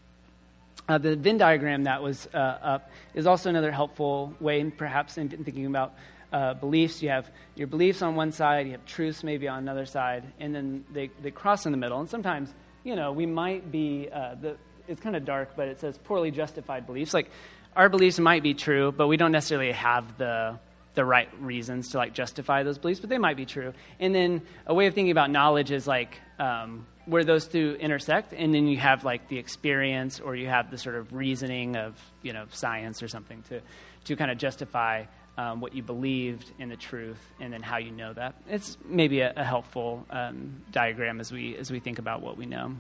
Uh, 0.88 0.98
the 0.98 1.14
Venn 1.14 1.38
diagram 1.38 1.84
that 1.84 2.02
was 2.02 2.28
uh, 2.34 2.36
up 2.36 2.90
is 3.14 3.26
also 3.26 3.48
another 3.48 3.70
helpful 3.70 4.34
way, 4.40 4.64
perhaps, 4.64 5.16
in 5.16 5.28
thinking 5.28 5.66
about 5.66 5.94
uh, 6.32 6.54
beliefs. 6.54 7.02
You 7.02 7.10
have 7.10 7.30
your 7.54 7.66
beliefs 7.66 8.02
on 8.02 8.14
one 8.14 8.32
side, 8.32 8.66
you 8.66 8.72
have 8.72 8.84
truths 8.86 9.22
maybe 9.22 9.48
on 9.48 9.58
another 9.58 9.86
side, 9.86 10.24
and 10.40 10.54
then 10.54 10.84
they, 10.92 11.10
they 11.20 11.30
cross 11.30 11.66
in 11.66 11.72
the 11.72 11.78
middle. 11.78 12.00
And 12.00 12.08
sometimes, 12.08 12.52
you 12.84 12.96
know, 12.96 13.12
we 13.12 13.26
might 13.26 13.70
be, 13.70 14.08
uh, 14.12 14.34
the, 14.40 14.56
it's 14.88 15.00
kind 15.00 15.16
of 15.16 15.24
dark, 15.24 15.50
but 15.56 15.68
it 15.68 15.80
says 15.80 15.98
poorly 15.98 16.30
justified 16.30 16.86
beliefs. 16.86 17.14
Like 17.14 17.30
our 17.76 17.88
beliefs 17.88 18.18
might 18.18 18.42
be 18.42 18.54
true, 18.54 18.92
but 18.92 19.08
we 19.08 19.16
don't 19.16 19.32
necessarily 19.32 19.72
have 19.72 20.18
the 20.18 20.58
the 20.94 21.04
right 21.04 21.28
reasons 21.40 21.90
to 21.90 21.96
like 21.96 22.12
justify 22.12 22.62
those 22.62 22.78
beliefs, 22.78 23.00
but 23.00 23.08
they 23.08 23.18
might 23.18 23.36
be 23.36 23.46
true. 23.46 23.72
And 23.98 24.14
then 24.14 24.42
a 24.66 24.74
way 24.74 24.86
of 24.86 24.94
thinking 24.94 25.10
about 25.10 25.30
knowledge 25.30 25.70
is 25.70 25.86
like 25.86 26.20
um, 26.38 26.86
where 27.06 27.24
those 27.24 27.46
two 27.48 27.76
intersect, 27.80 28.32
and 28.32 28.54
then 28.54 28.66
you 28.66 28.76
have 28.76 29.04
like 29.04 29.28
the 29.28 29.38
experience 29.38 30.20
or 30.20 30.36
you 30.36 30.48
have 30.48 30.70
the 30.70 30.78
sort 30.78 30.96
of 30.96 31.12
reasoning 31.12 31.76
of 31.76 31.98
you 32.22 32.32
know 32.32 32.44
science 32.50 33.02
or 33.02 33.08
something 33.08 33.42
to 33.48 33.60
to 34.04 34.16
kind 34.16 34.30
of 34.30 34.38
justify 34.38 35.04
um, 35.38 35.60
what 35.60 35.74
you 35.74 35.82
believed 35.82 36.50
in 36.58 36.68
the 36.68 36.76
truth, 36.76 37.20
and 37.40 37.52
then 37.52 37.62
how 37.62 37.78
you 37.78 37.90
know 37.90 38.12
that. 38.12 38.34
It's 38.48 38.76
maybe 38.84 39.20
a, 39.20 39.32
a 39.34 39.44
helpful 39.44 40.06
um, 40.10 40.62
diagram 40.70 41.20
as 41.20 41.32
we 41.32 41.56
as 41.56 41.70
we 41.70 41.80
think 41.80 41.98
about 41.98 42.22
what 42.22 42.36
we 42.36 42.46
know. 42.46 42.76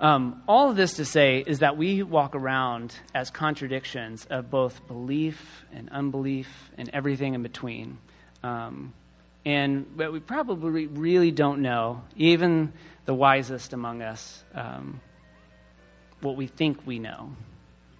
Um, 0.00 0.42
all 0.48 0.68
of 0.68 0.74
this 0.76 0.94
to 0.94 1.04
say 1.04 1.44
is 1.46 1.60
that 1.60 1.76
we 1.76 2.02
walk 2.02 2.34
around 2.34 2.92
as 3.14 3.30
contradictions 3.30 4.26
of 4.28 4.50
both 4.50 4.84
belief 4.88 5.64
and 5.72 5.88
unbelief 5.90 6.48
and 6.76 6.90
everything 6.92 7.34
in 7.34 7.42
between. 7.44 7.98
Um, 8.42 8.94
and 9.44 9.96
we 9.96 10.18
probably 10.18 10.88
really 10.88 11.30
don't 11.30 11.62
know, 11.62 12.02
even 12.16 12.72
the 13.04 13.14
wisest 13.14 13.72
among 13.72 14.02
us, 14.02 14.42
um, 14.54 15.00
what 16.20 16.36
we 16.36 16.48
think 16.48 16.84
we 16.84 16.98
know. 16.98 17.36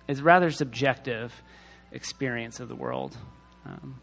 It's 0.09 0.21
rather 0.21 0.51
subjective 0.51 1.33
experience 1.93 2.61
of 2.61 2.69
the 2.69 2.77
world. 2.77 3.17
Um, 3.65 4.01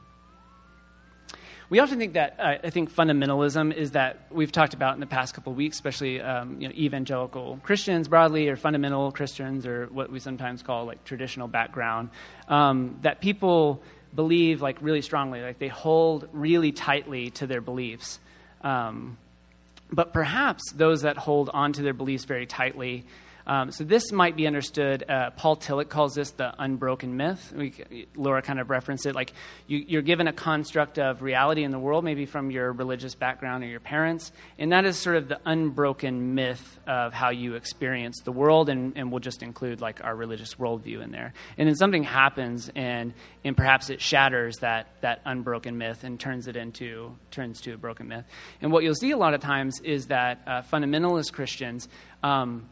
we 1.69 1.77
often 1.79 2.00
think 2.00 2.13
that 2.13 2.36
uh, 2.39 2.55
I 2.63 2.69
think 2.72 2.91
fundamentalism 2.91 3.74
is 3.74 3.91
that 3.91 4.25
we've 4.31 4.51
talked 4.51 4.74
about 4.74 4.96
in 4.96 5.00
the 5.00 5.05
past 5.05 5.36
couple 5.36 5.51
of 5.51 5.58
weeks, 5.58 5.77
especially 5.77 6.19
um, 6.19 6.60
you 6.60 6.67
know, 6.67 6.74
evangelical 6.74 7.60
Christians 7.62 8.08
broadly, 8.08 8.50
or 8.50 8.55
fundamental 8.55 9.12
Christians, 9.12 9.67
or 9.67 9.86
what 9.88 10.12
we 10.12 10.19
sometimes 10.19 10.63
call 10.63 10.86
like 10.86 11.03
traditional 11.03 11.48
background. 11.48 12.10
Um, 12.48 12.98
that 13.03 13.22
people 13.22 13.84
believe 14.15 14.63
like 14.63 14.81
really 14.81 15.03
strongly, 15.03 15.41
like 15.41 15.60
they 15.60 15.67
hold 15.67 16.27
really 16.31 16.72
tightly 16.72 17.29
to 17.31 17.46
their 17.46 17.62
beliefs. 17.62 18.19
Um, 18.62 19.19
but 19.91 20.12
perhaps 20.12 20.72
those 20.72 21.03
that 21.03 21.17
hold 21.17 21.51
on 21.53 21.74
to 21.74 21.84
their 21.84 21.93
beliefs 21.93 22.25
very 22.25 22.48
tightly 22.48 23.05
um, 23.50 23.72
so 23.72 23.84
this 23.84 24.12
might 24.12 24.36
be 24.36 24.46
understood. 24.46 25.03
Uh, 25.10 25.32
Paul 25.32 25.58
Tillich 25.58 25.89
calls 25.89 26.13
this 26.13 26.29
the 26.29 26.53
unbroken 26.60 27.18
myth. 27.18 27.51
We, 27.51 28.06
Laura 28.15 28.44
kind 28.44 28.60
of 28.60 28.70
referenced 28.70 29.08
it. 29.08 29.15
Like 29.15 29.34
you, 29.65 29.84
you're 29.88 30.03
given 30.03 30.27
a 30.27 30.34
construct 30.34 31.00
of 31.00 31.24
reality 31.24 31.63
in 31.63 31.72
the 31.72 31.79
world, 31.79 32.03
maybe 32.03 32.27
from 32.27 32.51
your 32.51 32.72
religious 32.72 33.15
background 33.15 33.63
or 33.63 33.68
your 33.68 33.79
parents, 33.79 34.32
and 34.60 34.72
that 34.72 34.86
is 34.86 34.98
sort 34.98 35.15
of 35.15 35.29
the 35.29 35.39
unbroken 35.46 36.36
myth 36.36 36.79
of 36.86 37.12
how 37.12 37.32
you 37.32 37.56
experience 37.56 38.22
the 38.24 38.32
world. 38.32 38.70
And, 38.70 38.96
and 38.96 39.12
we'll 39.12 39.20
just 39.20 39.41
include 39.41 39.82
like 39.82 40.03
our 40.03 40.15
religious 40.15 40.53
worldview 40.53 41.01
in 41.03 41.10
there. 41.10 41.34
And 41.58 41.68
then 41.68 41.75
something 41.75 42.03
happens, 42.03 42.70
and 42.75 43.15
and 43.44 43.58
perhaps 43.58 43.89
it 43.89 44.00
shatters 44.00 44.58
that 44.58 44.89
that 45.01 45.22
unbroken 45.25 45.75
myth 45.75 46.03
and 46.03 46.20
turns 46.20 46.48
it 46.48 46.56
into 46.56 47.15
turns 47.32 47.62
to 47.62 47.74
a 47.74 47.77
broken 47.77 48.10
myth. 48.10 48.25
And 48.62 48.72
what 48.72 48.84
you'll 48.84 48.94
see 48.94 49.10
a 49.10 49.18
lot 49.18 49.34
of 49.34 49.41
times 49.41 49.82
is 49.84 50.06
that 50.08 50.39
uh, 50.46 50.62
fundamentalist 50.62 51.34
Christians. 51.34 51.89
Um, 52.22 52.70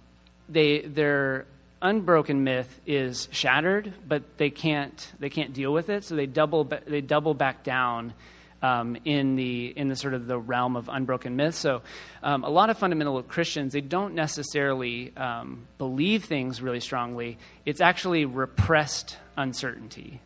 they, 0.50 0.82
their 0.82 1.46
unbroken 1.82 2.44
myth 2.44 2.80
is 2.86 3.28
shattered, 3.32 3.94
but 4.08 4.38
they 4.38 4.50
can't, 4.50 5.12
they 5.20 5.30
can't 5.30 5.54
deal 5.54 5.72
with 5.72 5.90
it, 5.90 6.04
so 6.04 6.16
they 6.16 6.26
double, 6.26 6.64
they 6.64 7.02
double 7.02 7.34
back 7.34 7.64
down 7.64 8.14
um, 8.62 8.98
in 9.06 9.36
the 9.36 9.68
in 9.78 9.88
the 9.88 9.96
sort 9.96 10.14
of 10.14 10.28
the 10.28 10.38
realm 10.38 10.76
of 10.76 10.90
unbroken 10.90 11.36
myth. 11.36 11.56
So, 11.56 11.82
um, 12.24 12.44
a 12.44 12.50
lot 12.50 12.70
of 12.70 12.78
fundamental 12.78 13.22
Christians 13.24 13.74
they 13.74 13.82
don't 13.82 14.16
necessarily 14.16 15.16
um, 15.16 15.68
believe 15.78 16.26
things 16.26 16.62
really 16.62 16.80
strongly. 16.80 17.38
It's 17.66 17.82
actually 17.82 18.26
repressed 18.26 19.18
uncertainty. 19.36 20.22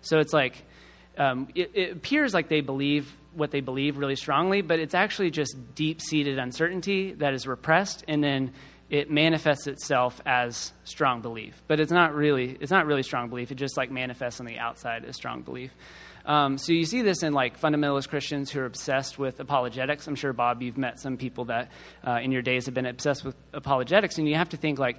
So 0.00 0.18
it's 0.18 0.32
like 0.32 0.62
um, 1.18 1.48
it, 1.54 1.70
it 1.74 1.92
appears 1.92 2.32
like 2.34 2.48
they 2.48 2.60
believe 2.60 3.12
what 3.34 3.50
they 3.50 3.60
believe 3.60 3.98
really 3.98 4.16
strongly, 4.16 4.62
but 4.62 4.78
it's 4.78 4.94
actually 4.94 5.30
just 5.30 5.56
deep 5.74 6.00
seated 6.00 6.38
uncertainty 6.38 7.12
that 7.14 7.34
is 7.34 7.46
repressed, 7.46 8.04
and 8.08 8.22
then 8.22 8.52
it 8.92 9.10
manifests 9.10 9.66
itself 9.66 10.20
as 10.26 10.70
strong 10.84 11.22
belief. 11.22 11.62
But 11.66 11.80
it's 11.80 11.90
not 11.90 12.14
really 12.14 12.58
it's 12.60 12.70
not 12.70 12.86
really 12.86 13.02
strong 13.02 13.30
belief. 13.30 13.50
It 13.50 13.54
just 13.54 13.76
like 13.78 13.90
manifests 13.90 14.38
on 14.38 14.46
the 14.46 14.58
outside 14.58 15.06
as 15.06 15.16
strong 15.16 15.40
belief. 15.40 15.72
Um, 16.26 16.58
so 16.58 16.72
you 16.72 16.84
see 16.84 17.00
this 17.00 17.22
in 17.22 17.32
like 17.32 17.58
fundamentalist 17.58 18.10
Christians 18.10 18.50
who 18.50 18.60
are 18.60 18.66
obsessed 18.66 19.18
with 19.18 19.40
apologetics. 19.40 20.06
I'm 20.06 20.14
sure 20.14 20.34
Bob, 20.34 20.62
you've 20.62 20.76
met 20.76 21.00
some 21.00 21.16
people 21.16 21.46
that 21.46 21.72
uh, 22.06 22.20
in 22.22 22.30
your 22.30 22.42
days 22.42 22.66
have 22.66 22.74
been 22.74 22.86
obsessed 22.86 23.24
with 23.24 23.34
apologetics, 23.54 24.18
and 24.18 24.28
you 24.28 24.36
have 24.36 24.50
to 24.50 24.58
think 24.58 24.78
like 24.78 24.98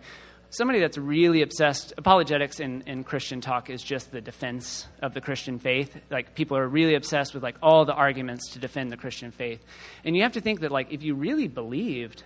somebody 0.50 0.80
that's 0.80 0.98
really 0.98 1.44
obsessed. 1.44 1.94
Apologetics 1.96 2.60
in, 2.60 2.82
in 2.88 3.04
Christian 3.04 3.42
talk 3.42 3.70
is 3.70 3.84
just 3.84 4.12
the 4.12 4.22
defense 4.22 4.88
of 5.04 5.14
the 5.14 5.22
Christian 5.22 5.60
faith. 5.60 5.96
Like 6.10 6.34
people 6.34 6.58
are 6.58 6.68
really 6.68 6.96
obsessed 6.96 7.36
with 7.36 7.44
like 7.44 7.58
all 7.62 7.86
the 7.86 7.94
arguments 7.94 8.54
to 8.54 8.60
defend 8.60 8.92
the 8.92 8.98
Christian 8.98 9.30
faith, 9.30 9.64
and 10.04 10.16
you 10.18 10.24
have 10.24 10.34
to 10.34 10.42
think 10.42 10.62
that 10.62 10.72
like 10.72 10.92
if 10.92 11.04
you 11.04 11.14
really 11.14 11.48
believed 11.48 12.24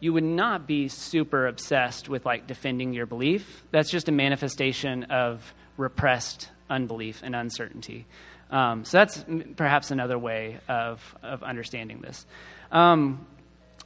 you 0.00 0.12
would 0.12 0.24
not 0.24 0.66
be 0.66 0.88
super 0.88 1.46
obsessed 1.46 2.08
with 2.08 2.26
like 2.26 2.46
defending 2.46 2.92
your 2.92 3.06
belief. 3.06 3.64
That's 3.70 3.90
just 3.90 4.08
a 4.08 4.12
manifestation 4.12 5.04
of 5.04 5.54
repressed 5.76 6.50
unbelief 6.68 7.20
and 7.22 7.34
uncertainty. 7.34 8.06
Um, 8.50 8.84
so 8.84 8.98
that's 8.98 9.24
perhaps 9.56 9.90
another 9.90 10.18
way 10.18 10.58
of, 10.68 11.02
of 11.22 11.42
understanding 11.42 12.00
this. 12.00 12.26
Um, 12.70 13.26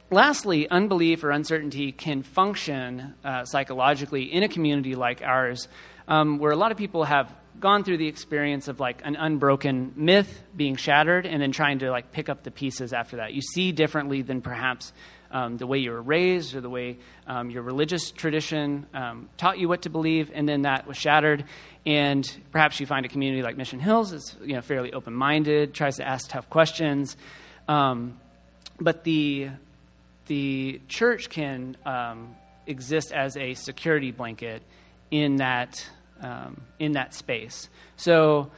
lastly, 0.09 0.69
unbelief 0.69 1.23
or 1.23 1.31
uncertainty 1.31 1.91
can 1.91 2.23
function 2.23 3.15
uh, 3.23 3.45
psychologically 3.45 4.23
in 4.23 4.43
a 4.43 4.49
community 4.49 4.95
like 4.95 5.21
ours, 5.21 5.67
um, 6.07 6.37
where 6.37 6.51
a 6.51 6.55
lot 6.55 6.71
of 6.71 6.77
people 6.77 7.03
have 7.05 7.33
gone 7.59 7.83
through 7.83 7.97
the 7.97 8.07
experience 8.07 8.67
of 8.67 8.79
like 8.79 9.01
an 9.03 9.15
unbroken 9.15 9.93
myth 9.95 10.43
being 10.55 10.75
shattered 10.75 11.25
and 11.25 11.41
then 11.41 11.51
trying 11.51 11.79
to 11.79 11.91
like 11.91 12.11
pick 12.11 12.29
up 12.29 12.43
the 12.43 12.51
pieces 12.51 12.93
after 12.93 13.17
that. 13.17 13.33
You 13.33 13.41
see 13.41 13.71
differently 13.71 14.21
than 14.21 14.41
perhaps 14.41 14.93
um, 15.31 15.57
the 15.57 15.65
way 15.65 15.79
you 15.79 15.91
were 15.91 16.01
raised 16.01 16.55
or 16.55 16.61
the 16.61 16.69
way 16.69 16.97
um, 17.27 17.49
your 17.49 17.63
religious 17.63 18.11
tradition 18.11 18.85
um, 18.93 19.29
taught 19.37 19.57
you 19.57 19.67
what 19.67 19.83
to 19.83 19.89
believe, 19.89 20.31
and 20.33 20.47
then 20.47 20.63
that 20.63 20.87
was 20.87 20.97
shattered. 20.97 21.45
And 21.85 22.29
perhaps 22.51 22.79
you 22.79 22.85
find 22.85 23.05
a 23.05 23.09
community 23.09 23.41
like 23.41 23.57
Mission 23.57 23.79
Hills 23.79 24.11
is 24.13 24.35
you 24.43 24.53
know, 24.53 24.61
fairly 24.61 24.93
open 24.93 25.13
minded, 25.13 25.73
tries 25.73 25.97
to 25.97 26.07
ask 26.07 26.29
tough 26.29 26.49
questions. 26.49 27.17
Um, 27.67 28.19
but 28.79 29.03
the, 29.03 29.49
the 30.27 30.81
church 30.87 31.29
can 31.29 31.77
um, 31.85 32.35
exist 32.67 33.11
as 33.11 33.37
a 33.37 33.53
security 33.53 34.11
blanket 34.11 34.61
in 35.09 35.37
that, 35.37 35.87
in 36.79 36.93
that 36.93 37.13
space. 37.13 37.69
So 37.95 38.51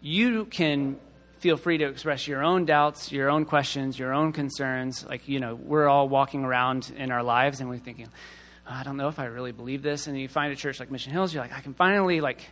you 0.00 0.44
can 0.46 0.98
feel 1.38 1.56
free 1.56 1.78
to 1.78 1.86
express 1.86 2.26
your 2.26 2.42
own 2.42 2.64
doubts, 2.64 3.12
your 3.12 3.30
own 3.30 3.44
questions, 3.44 3.98
your 3.98 4.12
own 4.12 4.32
concerns. 4.32 5.06
Like, 5.06 5.28
you 5.28 5.40
know, 5.40 5.54
we're 5.54 5.88
all 5.88 6.08
walking 6.08 6.44
around 6.44 6.92
in 6.96 7.10
our 7.10 7.22
lives 7.22 7.60
and 7.60 7.68
we're 7.68 7.78
thinking, 7.78 8.08
oh, 8.66 8.72
I 8.72 8.82
don't 8.82 8.96
know 8.96 9.08
if 9.08 9.18
I 9.18 9.26
really 9.26 9.52
believe 9.52 9.82
this. 9.82 10.06
And 10.06 10.18
you 10.18 10.28
find 10.28 10.52
a 10.52 10.56
church 10.56 10.80
like 10.80 10.90
Mission 10.90 11.12
Hills, 11.12 11.32
you're 11.32 11.42
like, 11.42 11.52
I 11.52 11.60
can 11.60 11.74
finally, 11.74 12.20
like, 12.20 12.42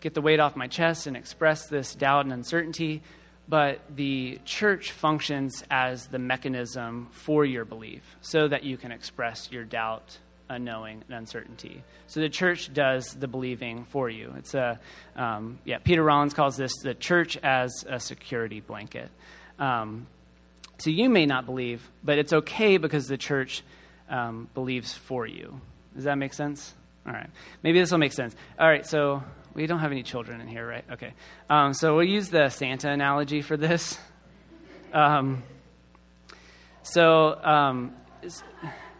get 0.00 0.14
the 0.14 0.20
weight 0.20 0.40
off 0.40 0.56
my 0.56 0.66
chest 0.66 1.06
and 1.06 1.16
express 1.16 1.68
this 1.68 1.94
doubt 1.94 2.24
and 2.24 2.32
uncertainty. 2.32 3.02
But 3.46 3.80
the 3.94 4.40
church 4.44 4.92
functions 4.92 5.62
as 5.70 6.06
the 6.06 6.18
mechanism 6.18 7.08
for 7.10 7.44
your 7.44 7.64
belief 7.64 8.02
so 8.20 8.48
that 8.48 8.64
you 8.64 8.76
can 8.76 8.90
express 8.90 9.52
your 9.52 9.64
doubt 9.64 10.18
unknowing 10.48 11.02
and 11.08 11.16
uncertainty. 11.16 11.82
So 12.06 12.20
the 12.20 12.28
church 12.28 12.72
does 12.72 13.06
the 13.18 13.28
believing 13.28 13.84
for 13.84 14.10
you. 14.10 14.34
It's 14.38 14.54
a, 14.54 14.78
um, 15.16 15.58
yeah, 15.64 15.78
Peter 15.78 16.02
Rollins 16.02 16.34
calls 16.34 16.56
this 16.56 16.72
the 16.82 16.94
church 16.94 17.36
as 17.42 17.84
a 17.88 17.98
security 17.98 18.60
blanket. 18.60 19.10
Um, 19.58 20.06
so 20.78 20.90
you 20.90 21.08
may 21.08 21.26
not 21.26 21.46
believe, 21.46 21.88
but 22.02 22.18
it's 22.18 22.32
okay 22.32 22.76
because 22.76 23.06
the 23.06 23.16
church 23.16 23.62
um, 24.08 24.48
believes 24.54 24.92
for 24.92 25.26
you. 25.26 25.60
Does 25.94 26.04
that 26.04 26.18
make 26.18 26.34
sense? 26.34 26.74
All 27.06 27.12
right. 27.12 27.30
Maybe 27.62 27.80
this 27.80 27.90
will 27.90 27.98
make 27.98 28.12
sense. 28.12 28.34
All 28.58 28.68
right, 28.68 28.84
so 28.86 29.22
we 29.54 29.66
don't 29.66 29.78
have 29.78 29.92
any 29.92 30.02
children 30.02 30.40
in 30.40 30.48
here, 30.48 30.66
right? 30.66 30.84
Okay. 30.92 31.12
Um, 31.48 31.74
so 31.74 31.96
we'll 31.96 32.04
use 32.04 32.28
the 32.28 32.48
Santa 32.48 32.90
analogy 32.90 33.40
for 33.42 33.56
this. 33.56 33.98
Um, 34.92 35.42
so, 36.82 37.42
um, 37.42 37.94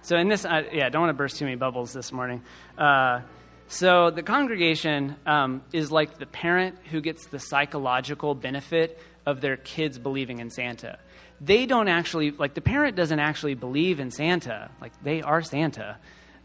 so 0.04 0.18
in 0.18 0.28
this, 0.28 0.44
uh, 0.44 0.64
yeah, 0.70 0.84
I 0.84 0.88
don't 0.90 1.00
want 1.00 1.10
to 1.10 1.14
burst 1.14 1.38
too 1.38 1.46
many 1.46 1.56
bubbles 1.56 1.94
this 1.94 2.12
morning. 2.12 2.42
Uh, 2.76 3.22
so 3.68 4.10
the 4.10 4.22
congregation 4.22 5.16
um, 5.24 5.62
is 5.72 5.90
like 5.90 6.18
the 6.18 6.26
parent 6.26 6.76
who 6.90 7.00
gets 7.00 7.26
the 7.28 7.38
psychological 7.38 8.34
benefit 8.34 8.98
of 9.24 9.40
their 9.40 9.56
kids 9.56 9.98
believing 9.98 10.40
in 10.40 10.50
Santa. 10.50 10.98
They 11.40 11.64
don't 11.64 11.88
actually, 11.88 12.32
like 12.32 12.52
the 12.52 12.60
parent 12.60 12.96
doesn't 12.96 13.18
actually 13.18 13.54
believe 13.54 13.98
in 13.98 14.10
Santa. 14.10 14.70
Like 14.78 14.92
they 15.02 15.22
are 15.22 15.40
Santa. 15.40 15.96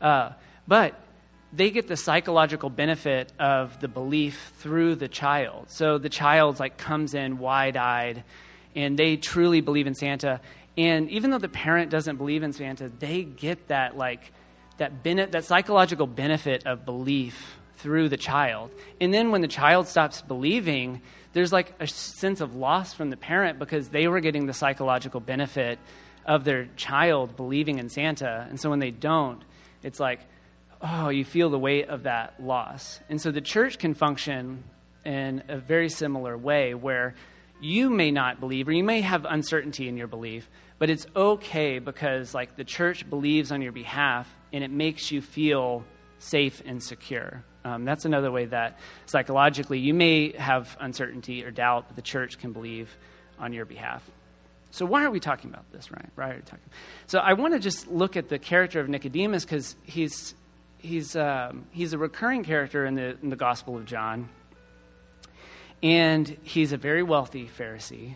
Uh, 0.02 0.32
but 0.66 0.96
they 1.52 1.70
get 1.70 1.90
the 1.90 1.98
psychological 1.98 2.70
benefit 2.70 3.34
of 3.40 3.82
the 3.82 3.90
belief 3.90 4.54
through 4.60 4.96
the 4.96 5.10
child. 5.10 5.66
So 5.70 5.98
the 5.98 6.08
child 6.08 6.62
like 6.62 6.78
comes 6.78 7.14
in 7.14 7.40
wide-eyed 7.40 8.24
and 8.74 8.98
they 8.98 9.18
truly 9.18 9.60
believe 9.60 9.88
in 9.88 9.96
Santa 9.96 10.40
and 10.80 11.10
even 11.10 11.30
though 11.30 11.40
the 11.40 11.50
parent 11.50 11.92
doesn't 11.92 12.16
believe 12.16 12.42
in 12.42 12.54
Santa, 12.54 12.88
they 12.88 13.24
get 13.24 13.68
that 13.68 13.98
like 13.98 14.32
that 14.78 15.04
bene- 15.04 15.26
that 15.26 15.44
psychological 15.44 16.08
benefit 16.08 16.66
of 16.66 16.86
belief 16.86 17.60
through 17.76 18.08
the 18.08 18.16
child. 18.16 18.72
And 19.02 19.14
then 19.14 19.32
when 19.32 19.42
the 19.42 19.50
child 19.50 19.90
stops 19.90 20.22
believing, 20.22 21.02
there's 21.34 21.52
like 21.52 21.74
a 21.82 21.88
sense 21.88 22.40
of 22.40 22.56
loss 22.56 22.94
from 22.94 23.10
the 23.10 23.18
parent 23.18 23.60
because 23.60 23.90
they 23.90 24.08
were 24.08 24.22
getting 24.22 24.46
the 24.46 24.54
psychological 24.54 25.20
benefit 25.20 25.80
of 26.26 26.46
their 26.46 26.70
child 26.78 27.36
believing 27.36 27.80
in 27.80 27.90
Santa. 27.90 28.48
And 28.50 28.58
so 28.58 28.70
when 28.70 28.80
they 28.80 28.92
don't, 28.92 29.44
it's 29.84 30.00
like, 30.00 30.22
oh, 30.82 31.10
you 31.10 31.26
feel 31.26 31.50
the 31.50 31.60
weight 31.60 31.90
of 31.90 32.04
that 32.04 32.42
loss. 32.42 33.02
And 33.10 33.20
so 33.22 33.32
the 33.32 33.42
church 33.42 33.80
can 33.80 33.96
function 33.96 34.64
in 35.04 35.44
a 35.50 35.58
very 35.58 35.90
similar 35.90 36.38
way 36.38 36.74
where 36.74 37.16
you 37.60 37.90
may 37.90 38.12
not 38.12 38.40
believe 38.40 38.68
or 38.68 38.72
you 38.72 38.84
may 38.84 39.02
have 39.02 39.26
uncertainty 39.26 39.88
in 39.88 39.98
your 39.98 40.08
belief, 40.08 40.50
but 40.78 40.90
it's 40.90 41.06
okay 41.16 41.80
because 41.80 42.34
like 42.34 42.56
the 42.56 42.64
church 42.64 43.10
believes 43.10 43.52
on 43.52 43.62
your 43.62 43.72
behalf 43.72 44.28
and 44.54 44.64
it 44.64 44.72
makes 44.72 45.12
you 45.12 45.22
feel 45.22 45.84
safe 46.20 46.62
and 46.66 46.82
secure. 46.82 47.44
Um, 47.66 47.86
that's 47.86 48.06
another 48.06 48.32
way 48.32 48.46
that 48.46 48.80
psychologically 49.06 49.80
you 49.80 49.94
may 49.94 50.32
have 50.32 50.78
uncertainty 50.80 51.44
or 51.44 51.52
doubt, 51.52 51.86
but 51.88 51.96
the 51.96 52.02
church 52.02 52.40
can 52.40 52.54
believe 52.54 52.96
on 53.38 53.54
your 53.54 53.66
behalf. 53.66 54.10
So 54.72 54.86
why 54.86 55.04
are 55.04 55.12
we 55.12 55.20
talking 55.20 55.50
about 55.50 55.70
this, 55.72 55.92
right? 55.92 56.10
Why 56.16 56.32
are 56.32 56.36
we 56.36 56.42
talking? 56.42 56.70
So 57.08 57.20
I 57.20 57.34
want 57.34 57.54
to 57.54 57.60
just 57.60 57.88
look 57.88 58.16
at 58.16 58.30
the 58.30 58.38
character 58.38 58.80
of 58.80 58.88
Nicodemus 58.88 59.44
because 59.44 59.76
he's 59.84 60.36
he's 60.78 61.16
um, 61.16 61.66
he's 61.72 61.94
a 61.94 61.98
recurring 61.98 62.44
character 62.44 62.86
in 62.86 62.96
the 62.96 63.18
in 63.22 63.30
the 63.30 63.36
Gospel 63.36 63.78
of 63.78 63.86
John, 63.86 64.30
and 65.82 66.38
he's 66.44 66.74
a 66.74 66.78
very 66.78 67.04
wealthy 67.04 67.48
Pharisee. 67.48 68.16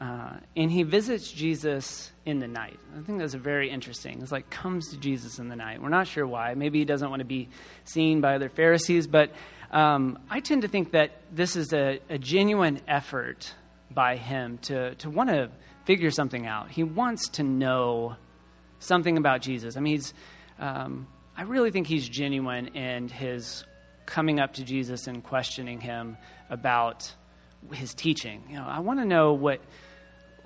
Uh, 0.00 0.32
and 0.56 0.70
he 0.70 0.82
visits 0.82 1.30
Jesus 1.30 2.10
in 2.26 2.40
the 2.40 2.48
night. 2.48 2.78
I 2.98 3.02
think 3.02 3.20
that's 3.20 3.34
very 3.34 3.70
interesting. 3.70 4.20
It's 4.20 4.32
like 4.32 4.50
comes 4.50 4.90
to 4.90 4.96
Jesus 4.96 5.38
in 5.38 5.48
the 5.48 5.54
night. 5.54 5.80
We're 5.80 5.90
not 5.90 6.08
sure 6.08 6.26
why. 6.26 6.54
Maybe 6.54 6.80
he 6.80 6.84
doesn't 6.84 7.08
want 7.08 7.20
to 7.20 7.24
be 7.24 7.48
seen 7.84 8.20
by 8.20 8.34
other 8.34 8.48
Pharisees, 8.48 9.06
but 9.06 9.30
um, 9.70 10.18
I 10.28 10.40
tend 10.40 10.62
to 10.62 10.68
think 10.68 10.90
that 10.90 11.12
this 11.30 11.54
is 11.54 11.72
a, 11.72 12.00
a 12.10 12.18
genuine 12.18 12.80
effort 12.88 13.54
by 13.92 14.16
him 14.16 14.58
to, 14.62 14.96
to 14.96 15.08
want 15.08 15.30
to 15.30 15.50
figure 15.84 16.10
something 16.10 16.46
out. 16.46 16.70
He 16.70 16.82
wants 16.82 17.28
to 17.30 17.44
know 17.44 18.16
something 18.80 19.16
about 19.16 19.40
Jesus. 19.40 19.76
I 19.76 19.80
mean, 19.80 19.94
he's, 19.94 20.14
um, 20.58 21.06
I 21.36 21.42
really 21.42 21.70
think 21.70 21.86
he's 21.86 22.08
genuine 22.08 22.68
in 22.68 23.08
his 23.08 23.64
coming 24.06 24.40
up 24.40 24.54
to 24.54 24.64
Jesus 24.64 25.06
and 25.06 25.22
questioning 25.22 25.80
him 25.80 26.16
about 26.50 27.12
his 27.72 27.94
teaching. 27.94 28.42
You 28.48 28.56
know, 28.56 28.64
I 28.66 28.80
want 28.80 28.98
to 29.00 29.04
know 29.04 29.34
what 29.34 29.60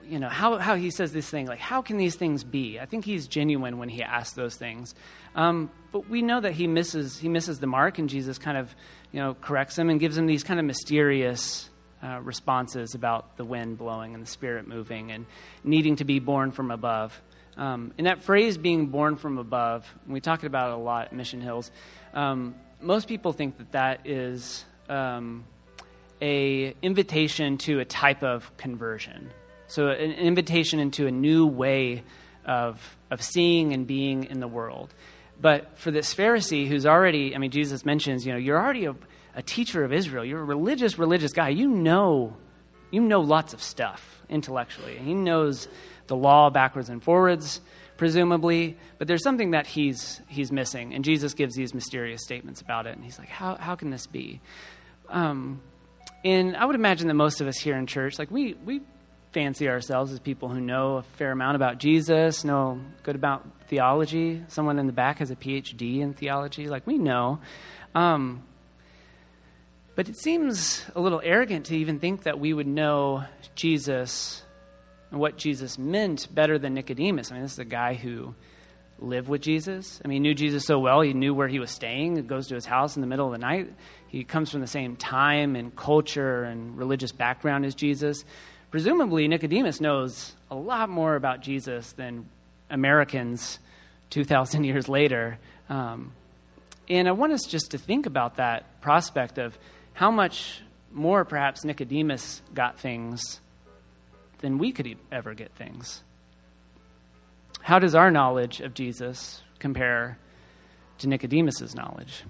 you 0.08 0.18
know, 0.20 0.28
how, 0.28 0.58
how 0.58 0.76
he 0.76 0.90
says 0.90 1.12
this 1.12 1.28
thing, 1.28 1.46
like, 1.46 1.58
how 1.58 1.82
can 1.82 1.96
these 1.96 2.14
things 2.14 2.44
be? 2.44 2.78
I 2.78 2.86
think 2.86 3.04
he's 3.04 3.26
genuine 3.26 3.78
when 3.78 3.88
he 3.88 4.02
asks 4.02 4.34
those 4.34 4.54
things. 4.54 4.94
Um, 5.34 5.70
but 5.92 6.08
we 6.08 6.22
know 6.22 6.40
that 6.40 6.52
he 6.52 6.66
misses, 6.66 7.18
he 7.18 7.28
misses 7.28 7.58
the 7.58 7.66
mark, 7.66 7.98
and 7.98 8.08
Jesus 8.08 8.38
kind 8.38 8.56
of, 8.56 8.74
you 9.12 9.20
know, 9.20 9.34
corrects 9.34 9.76
him 9.76 9.90
and 9.90 9.98
gives 9.98 10.16
him 10.16 10.26
these 10.26 10.44
kind 10.44 10.60
of 10.60 10.66
mysterious 10.66 11.68
uh, 12.02 12.20
responses 12.22 12.94
about 12.94 13.36
the 13.36 13.44
wind 13.44 13.78
blowing 13.78 14.14
and 14.14 14.22
the 14.22 14.28
spirit 14.28 14.68
moving 14.68 15.10
and 15.10 15.26
needing 15.64 15.96
to 15.96 16.04
be 16.04 16.20
born 16.20 16.52
from 16.52 16.70
above. 16.70 17.20
Um, 17.56 17.92
and 17.98 18.06
that 18.06 18.22
phrase, 18.22 18.58
being 18.58 18.88
born 18.88 19.16
from 19.16 19.38
above, 19.38 19.86
we 20.06 20.20
talk 20.20 20.44
about 20.44 20.70
it 20.70 20.74
a 20.74 20.76
lot 20.76 21.06
at 21.06 21.12
Mission 21.14 21.40
Hills. 21.40 21.70
Um, 22.12 22.54
most 22.80 23.08
people 23.08 23.32
think 23.32 23.58
that 23.58 23.72
that 23.72 24.06
is 24.06 24.64
um, 24.88 25.44
a 26.20 26.74
invitation 26.82 27.58
to 27.58 27.80
a 27.80 27.84
type 27.84 28.22
of 28.22 28.56
conversion 28.56 29.30
so, 29.68 29.88
an 29.88 30.12
invitation 30.12 30.78
into 30.78 31.06
a 31.06 31.10
new 31.10 31.46
way 31.46 32.04
of, 32.44 32.96
of 33.10 33.20
seeing 33.20 33.72
and 33.72 33.86
being 33.86 34.24
in 34.24 34.38
the 34.38 34.46
world. 34.46 34.94
But 35.40 35.76
for 35.78 35.90
this 35.90 36.14
Pharisee 36.14 36.66
who's 36.68 36.86
already, 36.86 37.34
I 37.34 37.38
mean, 37.38 37.50
Jesus 37.50 37.84
mentions, 37.84 38.24
you 38.24 38.32
know, 38.32 38.38
you're 38.38 38.60
already 38.60 38.86
a, 38.86 38.94
a 39.34 39.42
teacher 39.42 39.84
of 39.84 39.92
Israel. 39.92 40.24
You're 40.24 40.40
a 40.40 40.44
religious, 40.44 40.98
religious 40.98 41.32
guy. 41.32 41.48
You 41.48 41.68
know, 41.68 42.36
you 42.90 43.00
know 43.00 43.20
lots 43.20 43.54
of 43.54 43.62
stuff 43.62 44.22
intellectually. 44.28 44.96
He 44.96 45.14
knows 45.14 45.66
the 46.06 46.16
law 46.16 46.48
backwards 46.50 46.88
and 46.88 47.02
forwards, 47.02 47.60
presumably, 47.96 48.76
but 48.98 49.08
there's 49.08 49.22
something 49.22 49.52
that 49.52 49.66
he's, 49.66 50.20
he's 50.28 50.52
missing. 50.52 50.94
And 50.94 51.04
Jesus 51.04 51.34
gives 51.34 51.54
these 51.54 51.74
mysterious 51.74 52.22
statements 52.22 52.60
about 52.60 52.86
it. 52.86 52.94
And 52.96 53.04
he's 53.04 53.18
like, 53.18 53.28
how, 53.28 53.56
how 53.56 53.74
can 53.74 53.90
this 53.90 54.06
be? 54.06 54.40
Um, 55.08 55.60
and 56.24 56.56
I 56.56 56.64
would 56.64 56.74
imagine 56.74 57.08
that 57.08 57.14
most 57.14 57.40
of 57.40 57.46
us 57.46 57.56
here 57.56 57.76
in 57.76 57.86
church, 57.86 58.18
like, 58.18 58.30
we, 58.30 58.54
we 58.54 58.80
fancy 59.32 59.68
ourselves 59.68 60.12
as 60.12 60.18
people 60.18 60.48
who 60.48 60.60
know 60.60 60.96
a 60.96 61.02
fair 61.02 61.30
amount 61.30 61.56
about 61.56 61.78
Jesus, 61.78 62.44
know 62.44 62.80
good 63.02 63.16
about 63.16 63.46
theology. 63.68 64.42
Someone 64.48 64.78
in 64.78 64.86
the 64.86 64.92
back 64.92 65.18
has 65.18 65.30
a 65.30 65.36
PhD 65.36 66.00
in 66.00 66.14
theology. 66.14 66.68
Like, 66.68 66.86
we 66.86 66.98
know. 66.98 67.40
Um, 67.94 68.42
but 69.94 70.08
it 70.08 70.18
seems 70.18 70.84
a 70.94 71.00
little 71.00 71.20
arrogant 71.24 71.66
to 71.66 71.76
even 71.76 72.00
think 72.00 72.24
that 72.24 72.38
we 72.38 72.52
would 72.52 72.66
know 72.66 73.24
Jesus 73.54 74.42
and 75.10 75.20
what 75.20 75.36
Jesus 75.36 75.78
meant 75.78 76.28
better 76.34 76.58
than 76.58 76.74
Nicodemus. 76.74 77.30
I 77.30 77.34
mean, 77.34 77.42
this 77.42 77.52
is 77.52 77.58
a 77.58 77.64
guy 77.64 77.94
who 77.94 78.34
lived 78.98 79.28
with 79.28 79.42
Jesus. 79.42 80.00
I 80.04 80.08
mean, 80.08 80.16
he 80.16 80.28
knew 80.28 80.34
Jesus 80.34 80.64
so 80.64 80.78
well, 80.78 81.00
he 81.00 81.12
knew 81.12 81.34
where 81.34 81.48
he 81.48 81.58
was 81.58 81.70
staying. 81.70 82.16
He 82.16 82.22
goes 82.22 82.48
to 82.48 82.54
his 82.54 82.66
house 82.66 82.96
in 82.96 83.02
the 83.02 83.06
middle 83.06 83.26
of 83.26 83.32
the 83.32 83.38
night. 83.38 83.72
He 84.08 84.24
comes 84.24 84.50
from 84.50 84.60
the 84.60 84.66
same 84.66 84.96
time 84.96 85.54
and 85.54 85.74
culture 85.76 86.44
and 86.44 86.78
religious 86.78 87.12
background 87.12 87.64
as 87.66 87.74
Jesus 87.74 88.24
presumably 88.70 89.28
Nicodemus 89.28 89.80
knows 89.80 90.34
a 90.50 90.54
lot 90.54 90.90
more 90.90 91.16
about 91.16 91.40
Jesus 91.40 91.92
than 91.92 92.28
Americans 92.68 93.58
2,000 94.10 94.64
years 94.64 94.88
later. 94.88 95.38
Um, 95.68 96.12
and 96.88 97.08
I 97.08 97.12
want 97.12 97.32
us 97.32 97.44
just 97.44 97.70
to 97.70 97.78
think 97.78 98.06
about 98.06 98.36
that 98.36 98.80
prospect 98.80 99.38
of 99.38 99.56
how 99.92 100.10
much 100.10 100.60
more 100.92 101.24
perhaps 101.24 101.64
Nicodemus 101.64 102.42
got 102.54 102.78
things 102.78 103.40
than 104.46 104.58
we 104.58 104.70
could 104.70 104.96
ever 105.10 105.34
get 105.34 105.52
things. 105.56 106.04
How 107.62 107.80
does 107.80 107.96
our 107.96 108.12
knowledge 108.12 108.60
of 108.60 108.74
Jesus 108.74 109.42
compare 109.58 110.18
to 110.98 111.08
Nicodemus's 111.08 111.74
knowledge? 111.74 112.22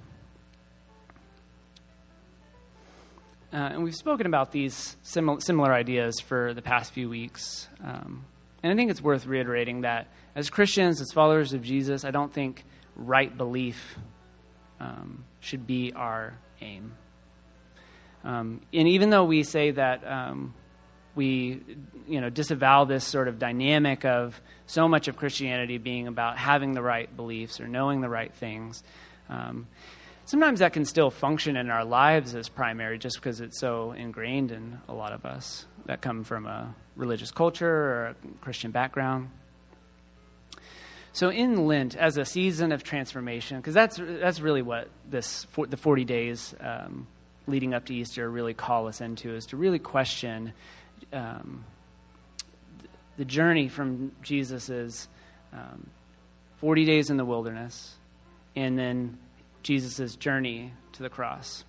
Uh, 3.53 3.57
and 3.57 3.85
we've 3.85 3.95
spoken 3.95 4.25
about 4.25 4.51
these 4.51 4.97
simil- 5.05 5.43
similar 5.43 5.75
ideas 5.75 6.19
for 6.21 6.55
the 6.55 6.63
past 6.63 6.95
few 6.95 7.11
weeks. 7.11 7.69
Um, 7.85 8.25
and 8.63 8.73
I 8.73 8.77
think 8.77 8.91
it's 8.91 9.03
worth 9.03 9.27
reiterating 9.27 9.83
that 9.83 10.09
as 10.35 10.49
Christians, 10.49 11.03
as 11.03 11.13
followers 11.13 11.53
of 11.53 11.61
Jesus, 11.61 12.03
I 12.03 12.13
don't 12.13 12.33
think 12.33 12.65
right 12.95 13.37
belief 13.37 13.99
um, 14.81 15.27
should 15.41 15.67
be 15.67 15.93
our 15.95 16.39
aim. 16.63 16.95
Um, 18.25 18.63
and 18.73 18.89
even 18.89 19.11
though 19.11 19.25
we 19.25 19.43
say 19.43 19.73
that 19.73 20.03
um, 20.11 20.55
we, 21.17 21.63
you 22.07 22.21
know, 22.21 22.31
disavow 22.31 22.85
this 22.85 23.05
sort 23.05 23.27
of 23.27 23.39
dynamic 23.39 24.05
of 24.05 24.41
so 24.67 24.87
much 24.87 25.09
of 25.09 25.17
Christianity 25.17 25.79
being 25.79 26.07
about 26.07 26.39
having 26.39 26.75
the 26.75 26.83
right 26.83 27.15
beliefs 27.17 27.61
or 27.61 27.67
knowing 27.67 28.03
the 28.03 28.09
right 28.09 28.33
things. 28.35 28.83
Um, 29.29 29.67
sometimes 30.27 30.61
that 30.61 30.73
can 30.73 30.85
still 30.85 31.11
function 31.11 31.57
in 31.57 31.71
our 31.71 31.85
lives 31.85 32.35
as 32.35 32.49
primary 32.49 32.99
just 32.99 33.17
because 33.17 33.41
it's 33.41 33.59
so 33.59 33.93
ingrained 33.93 34.53
in 34.53 34.79
a 34.89 34.93
lot 34.93 35.13
of 35.13 35.25
us 35.25 35.67
that 35.87 36.01
come 36.01 36.23
from 36.23 36.47
a 36.47 36.75
religious 36.95 37.31
culture 37.31 37.69
or 37.69 38.07
a 38.07 38.15
Christian 38.41 38.71
background. 38.71 39.31
So 41.13 41.31
in 41.31 41.67
Lent, 41.67 41.97
as 41.97 42.19
a 42.19 42.27
season 42.27 42.73
of 42.73 42.83
transformation, 42.83 43.57
because 43.57 43.73
that's 43.73 43.97
that's 43.97 44.41
really 44.41 44.61
what 44.61 44.89
this 45.09 45.47
the 45.57 45.79
forty 45.79 46.05
days 46.05 46.55
um, 46.61 47.07
leading 47.47 47.73
up 47.73 47.87
to 47.87 47.95
Easter 47.95 48.29
really 48.29 48.53
call 48.53 48.87
us 48.87 49.01
into 49.01 49.35
is 49.35 49.47
to 49.47 49.57
really 49.57 49.79
question 49.79 50.53
um, 51.13 51.65
the 53.17 53.25
journey 53.25 53.69
from 53.69 54.13
Jesus' 54.23 55.09
um, 55.53 55.89
forty 56.57 56.85
days 56.85 57.11
in 57.11 57.17
the 57.17 57.25
wilderness, 57.25 57.95
and 58.55 58.79
then 58.79 59.19
Jesus' 59.63 60.17
journey 60.17 60.73
to 60.93 61.03
the 61.03 61.11
cross. 61.11 61.65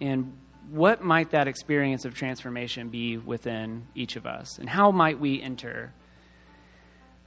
And 0.00 0.32
what 0.70 1.02
might 1.02 1.30
that 1.30 1.48
experience 1.48 2.04
of 2.04 2.14
transformation 2.14 2.88
be 2.88 3.16
within 3.16 3.86
each 3.94 4.16
of 4.16 4.26
us? 4.26 4.58
And 4.58 4.68
how 4.68 4.90
might 4.90 5.18
we 5.18 5.40
enter 5.40 5.92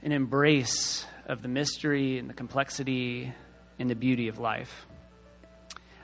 an 0.02 0.12
embrace 0.12 1.06
of 1.26 1.42
the 1.42 1.48
mystery 1.48 2.18
and 2.18 2.28
the 2.28 2.34
complexity 2.34 3.32
and 3.78 3.88
the 3.88 3.94
beauty 3.94 4.28
of 4.28 4.38
life. 4.38 4.86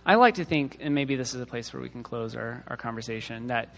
I 0.06 0.14
like 0.14 0.34
to 0.34 0.44
think, 0.44 0.78
and 0.80 0.94
maybe 0.94 1.16
this 1.16 1.34
is 1.34 1.40
a 1.40 1.46
place 1.46 1.72
where 1.72 1.82
we 1.82 1.88
can 1.88 2.02
close 2.02 2.34
our, 2.34 2.64
our 2.68 2.76
conversation, 2.76 3.48
that 3.48 3.74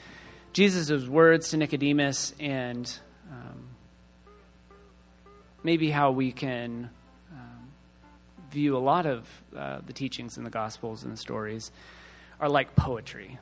Jesus' 0.52 1.06
words 1.06 1.50
to 1.50 1.56
Nicodemus 1.56 2.34
and 2.40 2.92
um, 3.30 3.68
maybe 5.62 5.90
how 5.90 6.10
we 6.10 6.32
can 6.32 6.90
um, 7.32 7.68
view 8.50 8.76
a 8.76 8.78
lot 8.78 9.06
of 9.06 9.28
uh, 9.56 9.80
the 9.86 9.92
teachings 9.92 10.36
in 10.36 10.44
the 10.44 10.50
Gospels 10.50 11.04
and 11.04 11.12
the 11.12 11.16
stories 11.16 11.70
are 12.40 12.48
like 12.48 12.74
poetry. 12.74 13.38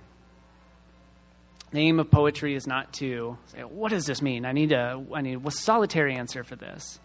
The 1.71 1.81
aim 1.81 2.01
of 2.01 2.11
poetry 2.11 2.55
is 2.55 2.67
not 2.67 2.93
to 2.95 3.39
say, 3.49 3.61
what 3.61 3.91
does 3.91 4.05
this 4.07 4.21
mean? 4.21 4.45
I 4.45 4.53
need 4.53 4.73
a, 4.73 5.03
I 5.13 5.21
need 5.23 5.45
a 5.45 5.51
solitary 5.51 6.15
answer 6.15 6.45
for 6.45 6.57
this. 6.57 6.99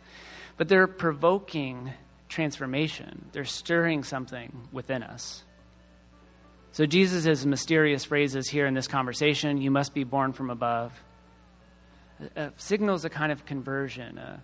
But 0.57 0.67
they're 0.67 0.87
provoking 0.87 1.91
transformation. 2.29 3.25
They're 3.31 3.45
stirring 3.45 4.03
something 4.03 4.67
within 4.71 5.03
us. 5.03 5.43
So 6.73 6.87
Jesus' 6.87 7.45
mysterious 7.45 8.03
phrases 8.03 8.49
here 8.49 8.65
in 8.65 8.73
this 8.73 8.87
conversation, 8.87 9.61
you 9.61 9.69
must 9.69 9.93
be 9.93 10.03
born 10.03 10.33
from 10.33 10.49
above, 10.49 10.91
uh, 12.35 12.49
signals 12.57 13.05
a 13.05 13.11
kind 13.11 13.31
of 13.31 13.45
conversion, 13.45 14.17
uh, 14.17 14.39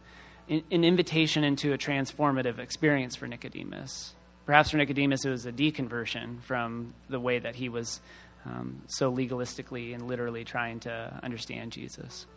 an 0.47 0.83
invitation 0.83 1.43
into 1.43 1.73
a 1.73 1.77
transformative 1.77 2.59
experience 2.59 3.15
for 3.15 3.25
Nicodemus. 3.25 4.13
Perhaps 4.45 4.69
for 4.69 4.77
Nicodemus, 4.77 5.25
it 5.25 5.31
was 5.31 5.47
a 5.47 5.51
deconversion 5.51 6.39
from 6.43 6.93
the 7.09 7.19
way 7.19 7.39
that 7.39 7.55
he 7.55 7.67
was 7.67 7.99
um, 8.45 8.83
so 8.85 9.11
legalistically 9.11 9.95
and 9.95 10.07
literally 10.07 10.43
trying 10.43 10.79
to 10.81 11.19
understand 11.23 11.71
Jesus. 11.71 12.27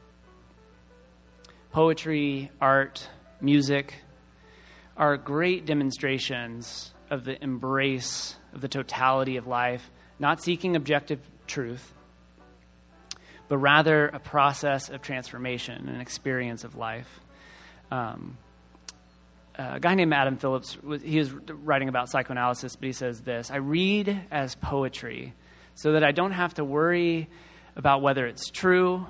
Poetry, 1.70 2.50
art, 2.62 3.06
music 3.42 3.96
are 4.96 5.18
great 5.18 5.66
demonstrations 5.66 6.94
of 7.10 7.24
the 7.24 7.42
embrace 7.44 8.36
of 8.52 8.60
the 8.60 8.68
totality 8.68 9.36
of 9.36 9.46
life, 9.46 9.90
not 10.18 10.42
seeking 10.42 10.76
objective 10.76 11.20
truth, 11.46 11.92
but 13.48 13.58
rather 13.58 14.06
a 14.08 14.18
process 14.18 14.88
of 14.88 15.02
transformation, 15.02 15.88
an 15.88 16.00
experience 16.00 16.64
of 16.64 16.76
life. 16.76 17.20
Um, 17.90 18.38
a 19.54 19.78
guy 19.80 19.94
named 19.94 20.12
Adam 20.14 20.38
Phillips, 20.38 20.78
he 21.02 21.18
was 21.18 21.30
writing 21.32 21.88
about 21.88 22.08
psychoanalysis, 22.08 22.76
but 22.76 22.86
he 22.86 22.92
says 22.92 23.20
this 23.20 23.50
I 23.50 23.56
read 23.56 24.22
as 24.30 24.54
poetry 24.54 25.34
so 25.74 25.92
that 25.92 26.04
I 26.04 26.12
don't 26.12 26.32
have 26.32 26.54
to 26.54 26.64
worry 26.64 27.28
about 27.76 28.02
whether 28.02 28.26
it's 28.26 28.50
true 28.50 29.06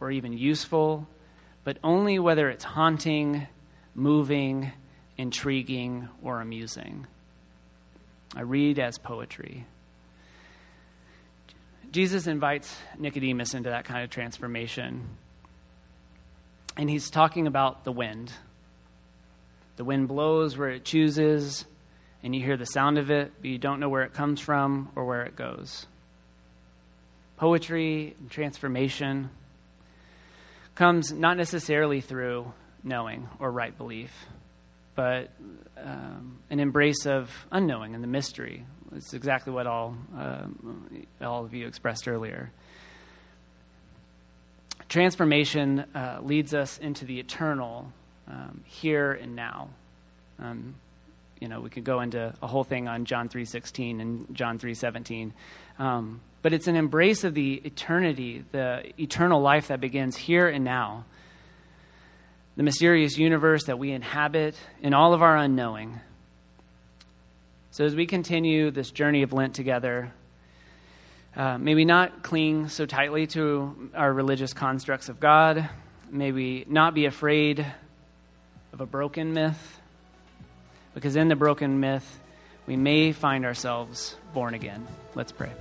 or 0.00 0.10
even 0.10 0.32
useful, 0.32 1.06
but 1.64 1.78
only 1.82 2.18
whether 2.18 2.48
it's 2.48 2.64
haunting, 2.64 3.46
moving, 3.94 4.72
intriguing, 5.16 6.08
or 6.22 6.40
amusing. 6.40 7.06
I 8.36 8.42
read 8.42 8.78
as 8.78 8.98
poetry. 8.98 9.64
Jesus 11.90 12.26
invites 12.26 12.76
Nicodemus 12.98 13.54
into 13.54 13.70
that 13.70 13.86
kind 13.86 14.04
of 14.04 14.10
transformation. 14.10 15.08
And 16.76 16.88
he's 16.88 17.10
talking 17.10 17.46
about 17.46 17.84
the 17.84 17.92
wind. 17.92 18.32
The 19.76 19.84
wind 19.84 20.08
blows 20.08 20.58
where 20.58 20.68
it 20.68 20.84
chooses, 20.84 21.64
and 22.22 22.34
you 22.34 22.44
hear 22.44 22.56
the 22.56 22.66
sound 22.66 22.98
of 22.98 23.10
it, 23.10 23.32
but 23.40 23.48
you 23.48 23.58
don't 23.58 23.80
know 23.80 23.88
where 23.88 24.02
it 24.02 24.12
comes 24.12 24.40
from 24.40 24.90
or 24.94 25.06
where 25.06 25.22
it 25.22 25.34
goes. 25.34 25.86
Poetry 27.36 28.14
and 28.18 28.30
transformation 28.30 29.30
comes 30.74 31.12
not 31.12 31.36
necessarily 31.36 32.00
through 32.00 32.52
knowing 32.84 33.28
or 33.38 33.50
right 33.50 33.76
belief, 33.76 34.12
but 34.98 35.30
um, 35.76 36.40
an 36.50 36.58
embrace 36.58 37.06
of 37.06 37.30
unknowing 37.52 37.94
and 37.94 38.02
the 38.02 38.08
mystery. 38.08 38.64
It's 38.96 39.14
exactly 39.14 39.52
what 39.52 39.68
all, 39.68 39.94
um, 40.16 41.06
all 41.22 41.44
of 41.44 41.54
you 41.54 41.68
expressed 41.68 42.08
earlier. 42.08 42.50
Transformation 44.88 45.84
uh, 45.94 46.18
leads 46.20 46.52
us 46.52 46.78
into 46.78 47.04
the 47.04 47.20
eternal 47.20 47.92
um, 48.26 48.64
here 48.64 49.12
and 49.12 49.36
now. 49.36 49.68
Um, 50.40 50.74
you 51.40 51.46
know, 51.46 51.60
we 51.60 51.70
could 51.70 51.84
go 51.84 52.00
into 52.00 52.34
a 52.42 52.46
whole 52.48 52.64
thing 52.64 52.88
on 52.88 53.04
John 53.04 53.28
3.16 53.28 54.00
and 54.00 54.34
John 54.34 54.58
3.17. 54.58 55.30
Um, 55.78 56.20
but 56.42 56.52
it's 56.52 56.66
an 56.66 56.74
embrace 56.74 57.22
of 57.22 57.34
the 57.34 57.54
eternity, 57.64 58.44
the 58.50 58.82
eternal 59.00 59.40
life 59.40 59.68
that 59.68 59.80
begins 59.80 60.16
here 60.16 60.48
and 60.48 60.64
now. 60.64 61.04
The 62.58 62.64
mysterious 62.64 63.16
universe 63.16 63.66
that 63.66 63.78
we 63.78 63.92
inhabit 63.92 64.56
in 64.82 64.92
all 64.92 65.14
of 65.14 65.22
our 65.22 65.36
unknowing. 65.36 66.00
So, 67.70 67.84
as 67.84 67.94
we 67.94 68.04
continue 68.04 68.72
this 68.72 68.90
journey 68.90 69.22
of 69.22 69.32
Lent 69.32 69.54
together, 69.54 70.12
uh, 71.36 71.56
may 71.56 71.76
we 71.76 71.84
not 71.84 72.24
cling 72.24 72.68
so 72.68 72.84
tightly 72.84 73.28
to 73.28 73.90
our 73.94 74.12
religious 74.12 74.54
constructs 74.54 75.08
of 75.08 75.20
God. 75.20 75.70
May 76.10 76.32
we 76.32 76.64
not 76.68 76.94
be 76.94 77.06
afraid 77.06 77.64
of 78.72 78.80
a 78.80 78.86
broken 78.86 79.34
myth 79.34 79.80
because 80.94 81.14
in 81.14 81.28
the 81.28 81.36
broken 81.36 81.78
myth, 81.78 82.18
we 82.66 82.74
may 82.74 83.12
find 83.12 83.44
ourselves 83.44 84.16
born 84.34 84.54
again. 84.54 84.84
Let's 85.14 85.30
pray. 85.30 85.52